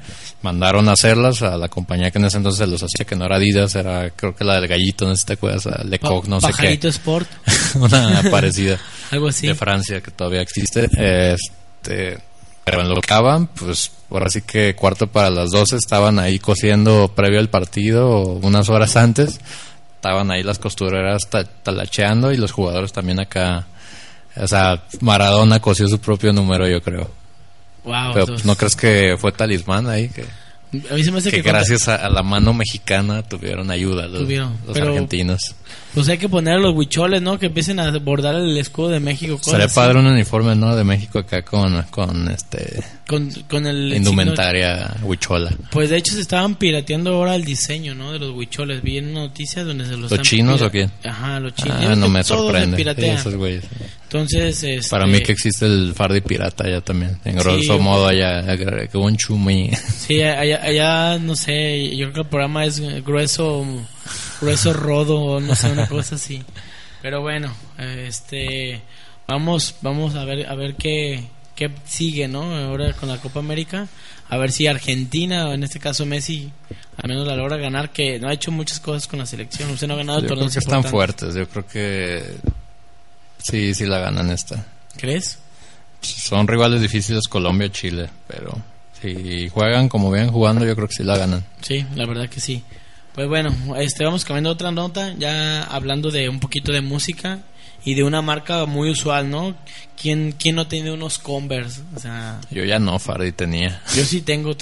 [0.43, 3.37] Mandaron a hacerlas a la compañía que en ese entonces los hacía, que no era
[3.37, 6.49] Adidas, era creo que la del gallito, no sé si te acuerdas, Lecoq, no sé
[6.81, 6.89] qué.
[6.89, 7.29] Sport,
[7.77, 8.79] una parecida
[9.13, 9.47] algo así.
[9.47, 10.91] de Francia que todavía existe.
[10.99, 12.19] Este,
[12.65, 16.39] pero en lo que acaban, pues ahora sí que cuarto para las 12 estaban ahí
[16.39, 19.41] cosiendo previo al partido unas horas antes.
[19.97, 23.67] Estaban ahí las costureras ta- talacheando y los jugadores también acá.
[24.37, 27.11] O sea, Maradona cosió su propio número, yo creo.
[27.85, 30.25] Wow, Pero pues, no crees que fue talismán ahí, que,
[30.91, 34.07] a mí se me hace que que, gracias a, a la mano mexicana tuvieron ayuda
[34.07, 35.55] los, Tuvieron, los pero- argentinos.
[35.95, 37.39] Pues hay que poner a los huicholes, ¿no?
[37.39, 39.39] Que empiecen a bordar el escudo de México.
[39.43, 40.75] Sería padre un uniforme, ¿no?
[40.75, 45.53] De México acá con, con este Con, con el signo- indumentaria huichola.
[45.71, 48.13] Pues de hecho se estaban pirateando ahora el diseño, ¿no?
[48.13, 48.83] De los huicholes.
[48.83, 50.91] Vi en una noticia donde se los ¿Los chinos pira- o quién?
[51.05, 51.79] Ajá, los chinos.
[51.81, 52.77] Ah, no me sorprende.
[52.97, 53.63] Sí, esos güeyes.
[54.05, 57.19] Entonces, este, Para mí que existe el Fardi pirata allá también.
[57.25, 57.81] En grosso Sí.
[57.83, 59.71] modo allá, que un chumi.
[60.07, 63.65] Sí, allá, allá, no sé, yo creo que el programa es grueso,
[64.41, 66.43] grueso rodo, o no sé, una cosa así.
[67.03, 68.83] Pero bueno, este,
[69.27, 72.57] vamos, vamos a ver, a ver qué, qué sigue, ¿no?
[72.57, 73.89] Ahora con la Copa América,
[74.29, 76.51] a ver si Argentina, o en este caso Messi,
[76.97, 79.87] al menos la logra ganar, que no ha hecho muchas cosas con la selección, usted
[79.87, 81.35] no ha ganado Yo creo que están fuertes.
[81.35, 82.37] Yo creo que
[83.45, 84.65] Sí, sí la ganan esta.
[84.97, 85.39] ¿Crees?
[86.01, 88.57] Son rivales difíciles Colombia Chile, pero
[89.05, 91.45] si juegan como vean jugando, yo creo que sí la ganan.
[91.61, 92.63] Sí, la verdad que sí.
[93.15, 97.41] Pues bueno, este vamos cambiando otra nota, ya hablando de un poquito de música
[97.85, 99.55] y de una marca muy usual, ¿no?
[100.01, 101.83] ¿Quién, quién no tiene unos Converse?
[101.95, 103.81] O sea, Yo ya no, Fardy tenía.
[103.95, 104.55] yo sí tengo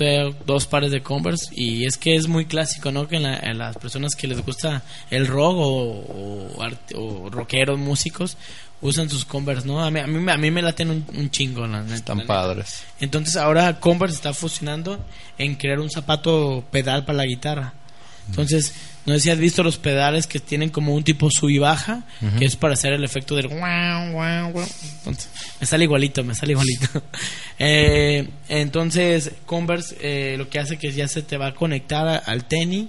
[0.46, 3.08] dos pares de Converse y es que es muy clásico, ¿no?
[3.08, 7.30] Que en, la- en las personas que les gusta el rock o, o, art- o
[7.30, 8.36] rockeros, músicos,
[8.80, 9.82] usan sus Converse, ¿no?
[9.82, 12.26] A mí, a mí, me- a mí me laten un, un chingo, la Están la
[12.26, 12.82] padres.
[13.00, 14.98] Entonces ahora Converse está fusionando
[15.38, 17.74] en crear un zapato pedal para la guitarra.
[18.28, 18.72] Entonces,
[19.04, 22.04] no sé si has visto los pedales que tienen como un tipo sub y baja,
[22.38, 24.68] que es para hacer el efecto del guau, guau, guau.
[24.98, 25.28] Entonces,
[25.60, 26.88] me sale igualito, me sale igualito.
[27.58, 32.16] Eh, entonces, Converse eh, lo que hace que ya se te va a conectar a-
[32.16, 32.86] al tenis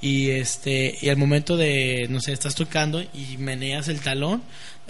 [0.00, 4.42] y este y al momento de, no sé, estás tocando y meneas el talón,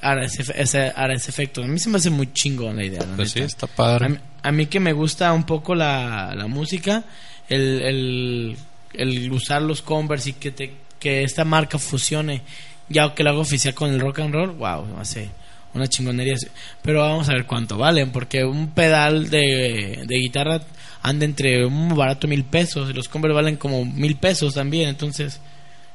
[0.03, 1.63] hará ese, ese- hará ese efecto.
[1.63, 3.01] A mí se me hace muy chingón la idea.
[3.07, 4.09] la Pues sí, está A padre.
[4.11, 7.05] mí, a mí que me gusta un poco la, la música,
[7.49, 8.57] el, el,
[8.97, 12.43] el usar los Converse y que, te, que esta marca fusione,
[12.89, 15.31] ya que lo hago oficial con el rock and roll, wow, hace
[15.75, 16.37] una chingonería.
[16.83, 20.61] Pero vamos a ver cuánto valen, porque un pedal de, de guitarra
[21.03, 25.41] anda entre un barato mil pesos y los Converse valen como mil pesos también, entonces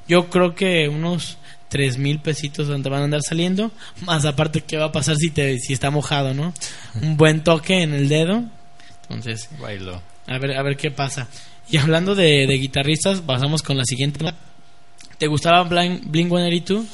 [0.07, 1.37] yo creo que unos
[1.69, 3.71] tres mil pesitos donde van a andar saliendo,
[4.01, 6.53] más aparte qué va a pasar si te si está mojado, ¿no?
[7.01, 8.43] Un buen toque en el dedo.
[9.03, 10.01] Entonces, Bailo.
[10.27, 11.27] a ver a ver qué pasa.
[11.71, 14.25] Y hablando de, de guitarristas, pasamos con la siguiente.
[15.17, 16.85] ¿Te gustaba Blink, Blink 182?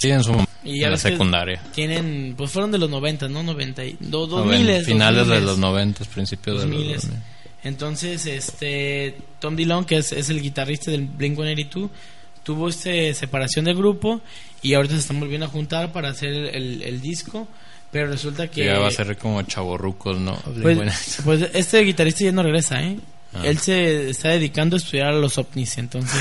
[0.00, 0.32] Sí, en su
[0.64, 1.62] Y ya en la secundaria.
[1.74, 3.42] Tienen, pues fueron de los 90, ¿no?
[3.42, 5.46] 90 y, do- Noven- 2000, finales de 2000.
[5.46, 6.96] los 90, principios de los 2000.
[6.96, 7.18] 2000.
[7.64, 11.90] Entonces, este Tom Dillon, que es, es el guitarrista del Blink 182,
[12.42, 14.20] tuvo este separación del grupo
[14.62, 17.46] y ahorita se están volviendo a juntar para hacer el, el- el disco,
[17.92, 20.36] pero resulta que Ya va a ser como chavorrucos, ¿no?
[20.62, 20.78] pues,
[21.24, 22.96] pues este guitarrista ya no regresa, ¿eh?
[23.34, 23.42] Ah.
[23.44, 26.20] Él se está dedicando a estudiar a los ovnis, entonces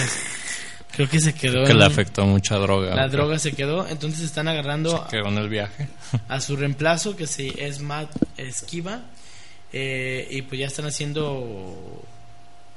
[0.96, 2.96] creo que se quedó que en- le afectó mucha droga.
[2.96, 5.88] la droga se quedó, entonces están agarrando Quedó en el viaje.
[6.28, 9.02] a su reemplazo que se, es Matt Esquiva
[9.74, 12.04] eh, y pues ya están haciendo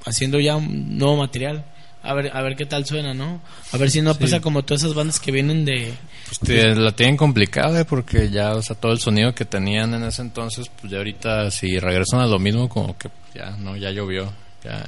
[0.06, 1.64] haciendo ya un nuevo material
[2.02, 3.40] a ver a ver qué tal suena no
[3.72, 4.20] a ver si no Sí.
[4.20, 5.94] pasa como todas esas bandas que vienen de
[6.26, 7.84] Pues te- la tienen complicada ¿eh?
[7.84, 11.50] porque ya, o sea, todo el sonido que tenían en ese entonces, pues ya ahorita
[11.50, 14.32] si regresan a lo mismo, como que ya, no, ya llovió,
[14.62, 14.84] ya,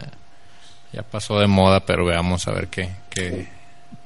[0.92, 3.49] ya pasó de moda, pero veamos a ver qué, qué,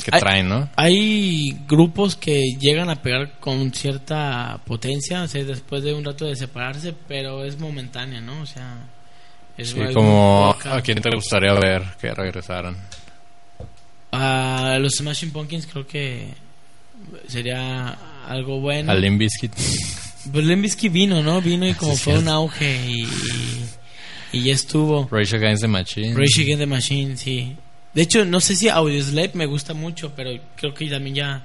[0.03, 0.69] qué Ay- traen, ¿no?
[0.77, 6.25] hay grupos que llegan a pegar con cierta potencia o sea después de un rato
[6.27, 8.79] de separarse pero es momentánea no o sea
[9.59, 12.77] es Sí, como a quién te gustaría ver que regresaran.
[14.13, 16.33] a los Smashing Pumpkins creo que
[17.29, 19.53] sería algo bueno A Limp Bizkit.
[20.33, 21.41] Pues Limp Bizkit vino, ¿no?
[21.41, 23.65] Vino y como Sí, fue un auge y, y,
[24.33, 25.09] y ya estuvo.
[25.11, 26.15] Rage Against the Machine.
[26.15, 27.57] Rage Against the Machine, sí.
[27.95, 31.45] De hecho, no sé si Audioslave me gusta mucho, pero creo que también ya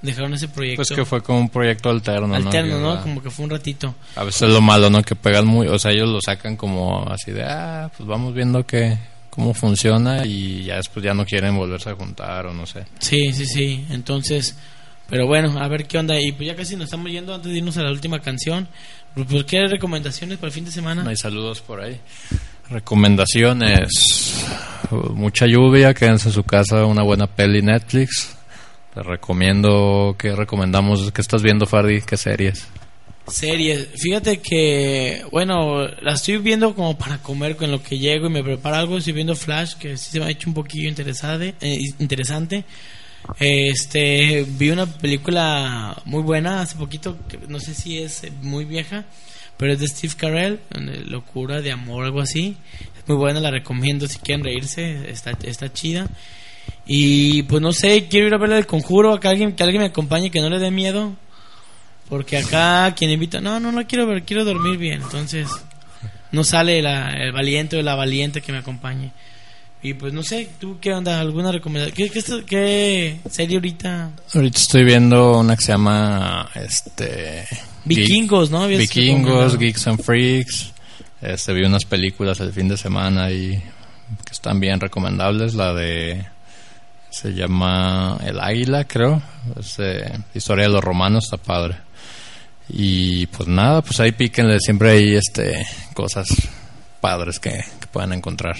[0.00, 0.76] dejaron ese proyecto.
[0.86, 2.88] Pues que fue como un proyecto alterno, alterno, ¿no?
[2.88, 3.94] va- Como que fue un ratito.
[4.16, 5.02] A veces es lo malo, ¿no?
[5.02, 8.64] Que pegan muy, o sea, ellos lo sacan como así de, ah, pues vamos viendo
[8.66, 8.96] que
[9.30, 12.84] cómo funciona y ya después ya no quieren volverse a juntar o no sé.
[12.98, 13.86] Sí, sí, sí.
[13.90, 14.56] Entonces,
[15.08, 16.18] pero bueno, a ver qué onda.
[16.20, 18.66] Y pues ya casi nos estamos yendo antes de irnos a la última canción.
[19.14, 21.02] Pues, ¿qué recomendaciones para el fin de semana?
[21.02, 22.00] No hay saludos por ahí.
[22.70, 23.88] Recomendaciones.
[24.90, 28.36] Mucha lluvia, quédense en su casa, una buena peli Netflix.
[28.94, 31.12] Les recomiendo, ¿qué recomendamos?
[31.12, 32.02] ¿Qué estás viendo, Fardi?
[32.02, 32.66] ¿Qué series?
[33.26, 33.88] Series.
[33.96, 38.42] Fíjate que, bueno, la estoy viendo como para comer con lo que llego y me
[38.42, 38.98] preparo algo.
[38.98, 41.54] Estoy viendo Flash, que sí se me ha hecho un poquillo interesante.
[41.60, 42.64] eh, interesante.
[43.38, 47.16] Este, vi una película muy buena hace poquito,
[47.48, 49.04] no sé si es muy vieja,
[49.56, 50.60] pero es de Steve Carell,
[51.06, 52.56] Locura de Amor, algo así.
[52.98, 56.08] Es muy buena, la recomiendo si quieren reírse, está, está chida.
[56.86, 59.88] Y pues no sé, quiero ir a ver el conjuro, que alguien, que alguien me
[59.88, 61.14] acompañe, que no le dé miedo.
[62.08, 65.00] Porque acá quien invita, no, no, no quiero ver, quiero dormir bien.
[65.02, 65.48] Entonces,
[66.32, 69.12] no sale la- el valiente o la valiente que me acompañe.
[69.82, 71.20] Y pues no sé, ¿tú qué onda?
[71.20, 71.96] ¿Alguna recomendación?
[71.96, 74.12] ¿Qué, qué, serie ahorita?
[74.32, 77.44] Ahorita estoy viendo una que se llama, este...
[77.84, 78.66] Vikingos, ¿no?
[78.68, 79.58] Vikingos.
[79.58, 80.72] Geeks and Freaks.
[81.20, 83.50] Este, vi unas películas el fin de semana y
[84.24, 85.54] que están bien recomendables.
[85.54, 86.24] La de.
[87.10, 89.22] Se llama El Águila, creo.
[89.58, 91.76] Es de historia de los romanos, está padre.
[92.68, 94.58] Y pues nada, pues ahí píquenle.
[94.60, 96.28] Siempre hay este, cosas
[97.00, 98.56] padres que, que puedan encontrar.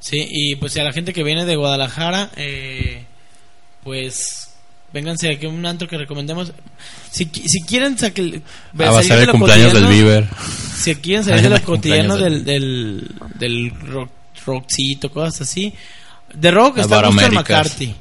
[0.00, 3.04] Sí, y pues a la gente que viene de Guadalajara, eh,
[3.82, 4.48] pues
[4.92, 6.52] Vénganse aquí a un antro que recomendemos.
[7.10, 8.42] Si, si quieren salir
[8.72, 10.26] de el lo cumpleaños del Bieber.
[10.76, 14.10] Si quieren salir de lo cotidiano del, del, del rock,
[14.46, 15.74] rockcito, cosas así.
[16.32, 17.34] De rock está Baroaméricas.
[17.34, 17.94] McCarthy.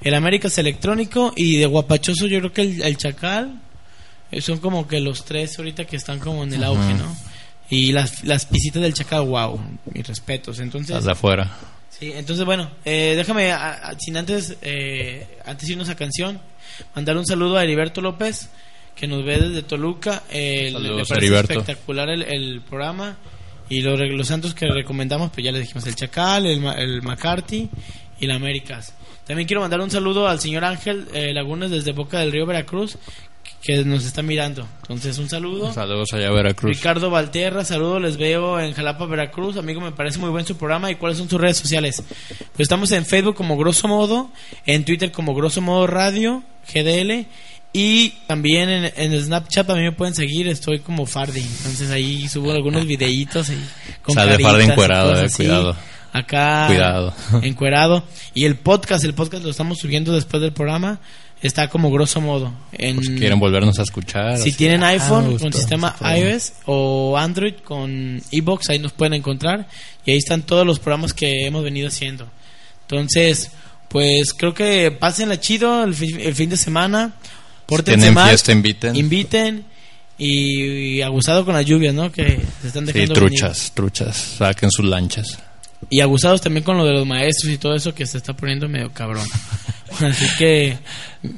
[0.00, 3.60] El Américas electrónico y de guapachoso yo creo que el, el Chacal.
[4.30, 7.16] eh, Son como que los tres ahorita que están como en el auge, ¿no?
[7.70, 9.60] Y las, las pisitas del Chacal, wow,
[9.92, 10.58] mis respetos.
[10.58, 11.50] Entonces, de afuera.
[11.90, 16.40] Sí, entonces bueno, eh, déjame, a- a- sin antes, eh, antes de irnos a canción,
[16.94, 18.48] mandar un saludo a Heriberto López,
[18.94, 20.22] que nos ve desde Toluca.
[20.30, 21.52] Eh, Saludos, le parece Heriberto.
[21.60, 23.16] espectacular el, el programa.
[23.68, 27.68] Y los, los santos que recomendamos, pues ya les dijimos, el Chacal, el, el McCarthy
[28.18, 28.94] y la Américas.
[29.26, 32.96] También quiero mandar un saludo al señor Ángel eh, Lagunas desde Boca del Río Veracruz,
[33.62, 34.66] que nos está mirando.
[34.82, 35.72] Entonces, un saludo.
[35.72, 36.76] Saludos allá a Veracruz.
[36.76, 39.56] Ricardo Valterra, saludos, les veo en Jalapa, Veracruz.
[39.56, 40.90] Amigo, me parece muy buen su programa.
[40.90, 42.02] ¿Y cuáles son sus redes sociales?
[42.28, 44.30] Pues estamos en Facebook como Grosso Modo,
[44.66, 46.42] en Twitter como Grosso Modo Radio,
[46.72, 47.26] GDL.
[47.72, 51.40] Y también en, en Snapchat mí me pueden seguir, estoy como Fardi.
[51.40, 53.62] Entonces ahí subo algunos videitos ahí
[54.02, 55.76] con Sale Fardi y encuerado, eh, cuidado.
[56.12, 57.14] Acá Cuidado.
[57.42, 58.04] encuerado.
[58.32, 61.00] Y el podcast, el podcast lo estamos subiendo después del programa.
[61.42, 62.52] Está como Grosso Modo.
[62.72, 64.36] En, Pues quieren volvernos a escuchar.
[64.38, 68.92] si así, tienen ah, iPhone me con sistema iOS o Android con iBox, ahí nos
[68.92, 69.68] pueden encontrar
[70.04, 72.28] y ahí están todos los programas que hemos venido haciendo.
[72.82, 73.50] Entonces,
[73.88, 77.12] pues creo que pásenla chido el, fi- el fin de semana.
[77.66, 78.96] Pórtense tienen mal, fiesta, inviten.
[78.96, 79.64] inviten
[80.16, 82.10] y, y abusado con las lluvias, ¿no?
[82.10, 84.16] Que se están Sí, dejando truchas, truchas.
[84.38, 85.38] Saquen sus lanchas.
[85.90, 88.68] Y abusados también con lo de los maestros y todo eso que se está poniendo
[88.68, 89.26] medio cabrón.
[90.00, 90.76] Así que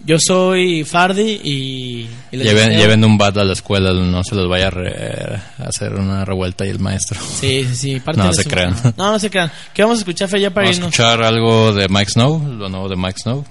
[0.05, 4.67] yo soy Fardi y, y Lleven, un bat a la escuela, no se los vaya
[4.67, 7.19] a, re- a hacer una revuelta y el maestro.
[7.21, 7.95] Sí, sí, sí.
[7.99, 8.77] No pártenle se su- crean.
[8.97, 9.51] No, no se crean.
[9.73, 10.93] ¿Qué vamos a escuchar, Fer, ya para Vamos a irnos?
[10.95, 13.45] escuchar algo de Mike Snow, lo nuevo de Mike Snow.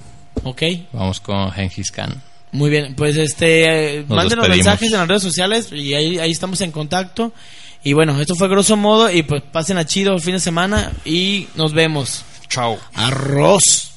[0.44, 0.62] Ok,
[0.94, 2.22] Vamos con Genghis Khan.
[2.52, 2.96] muy bien.
[2.96, 4.58] Pues este, eh, Nos mándenos despedimos.
[4.58, 7.34] mensajes en las redes sociales y ahí, ahí estamos en contacto.
[7.84, 10.92] Y bueno, esto fue grosso modo y pues pasen a chido el fin de semana
[11.06, 12.24] y nos vemos.
[12.50, 12.78] Chao.
[12.94, 13.89] Arroz.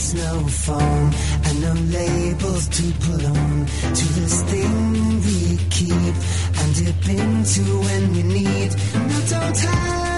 [0.00, 1.12] No phone
[1.44, 6.14] and no labels to put on to this thing we keep
[6.58, 8.74] and dip into when we need.
[8.94, 10.09] No, don't have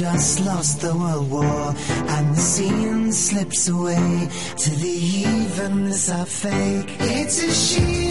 [0.00, 1.74] just lost the world war,
[2.14, 6.96] and the scene slips away to the evenness I fake.
[7.00, 8.09] It's a sheet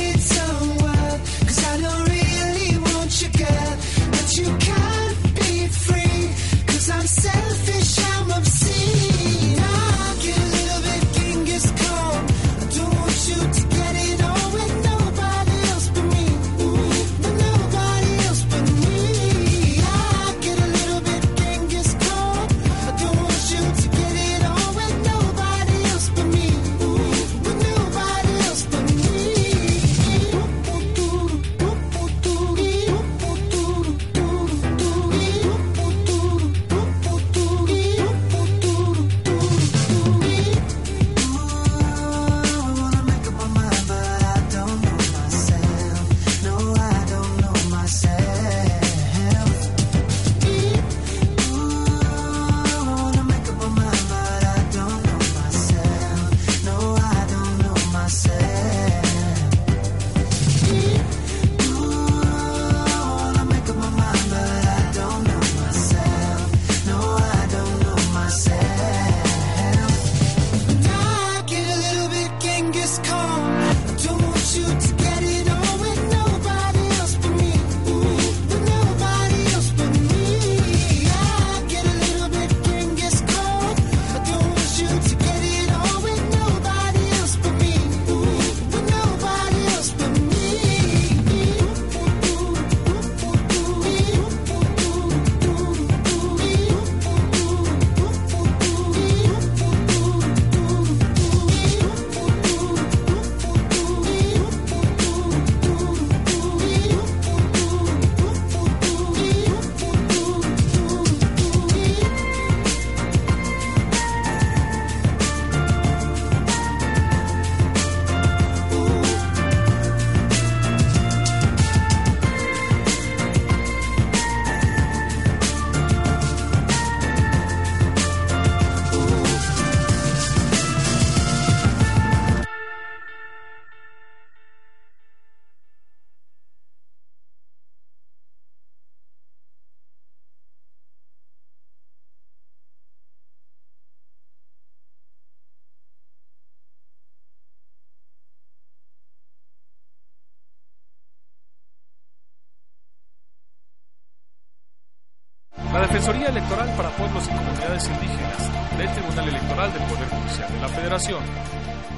[155.89, 160.67] Defensoría Electoral para Pueblos y Comunidades Indígenas del Tribunal Electoral del Poder Judicial de la
[160.67, 161.23] Federación.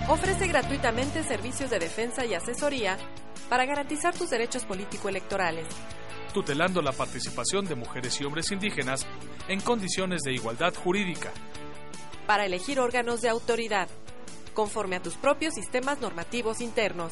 [0.07, 2.97] Ofrece gratuitamente servicios de defensa y asesoría
[3.49, 5.65] para garantizar tus derechos político-electorales.
[6.33, 9.05] tutelando la participación de mujeres y hombres indígenas
[9.49, 11.29] en condiciones de igualdad jurídica.
[12.25, 13.89] Para elegir órganos de autoridad,
[14.53, 17.11] conforme a tus propios sistemas normativos internos.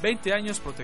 [0.00, 0.82] 20 años protegiendo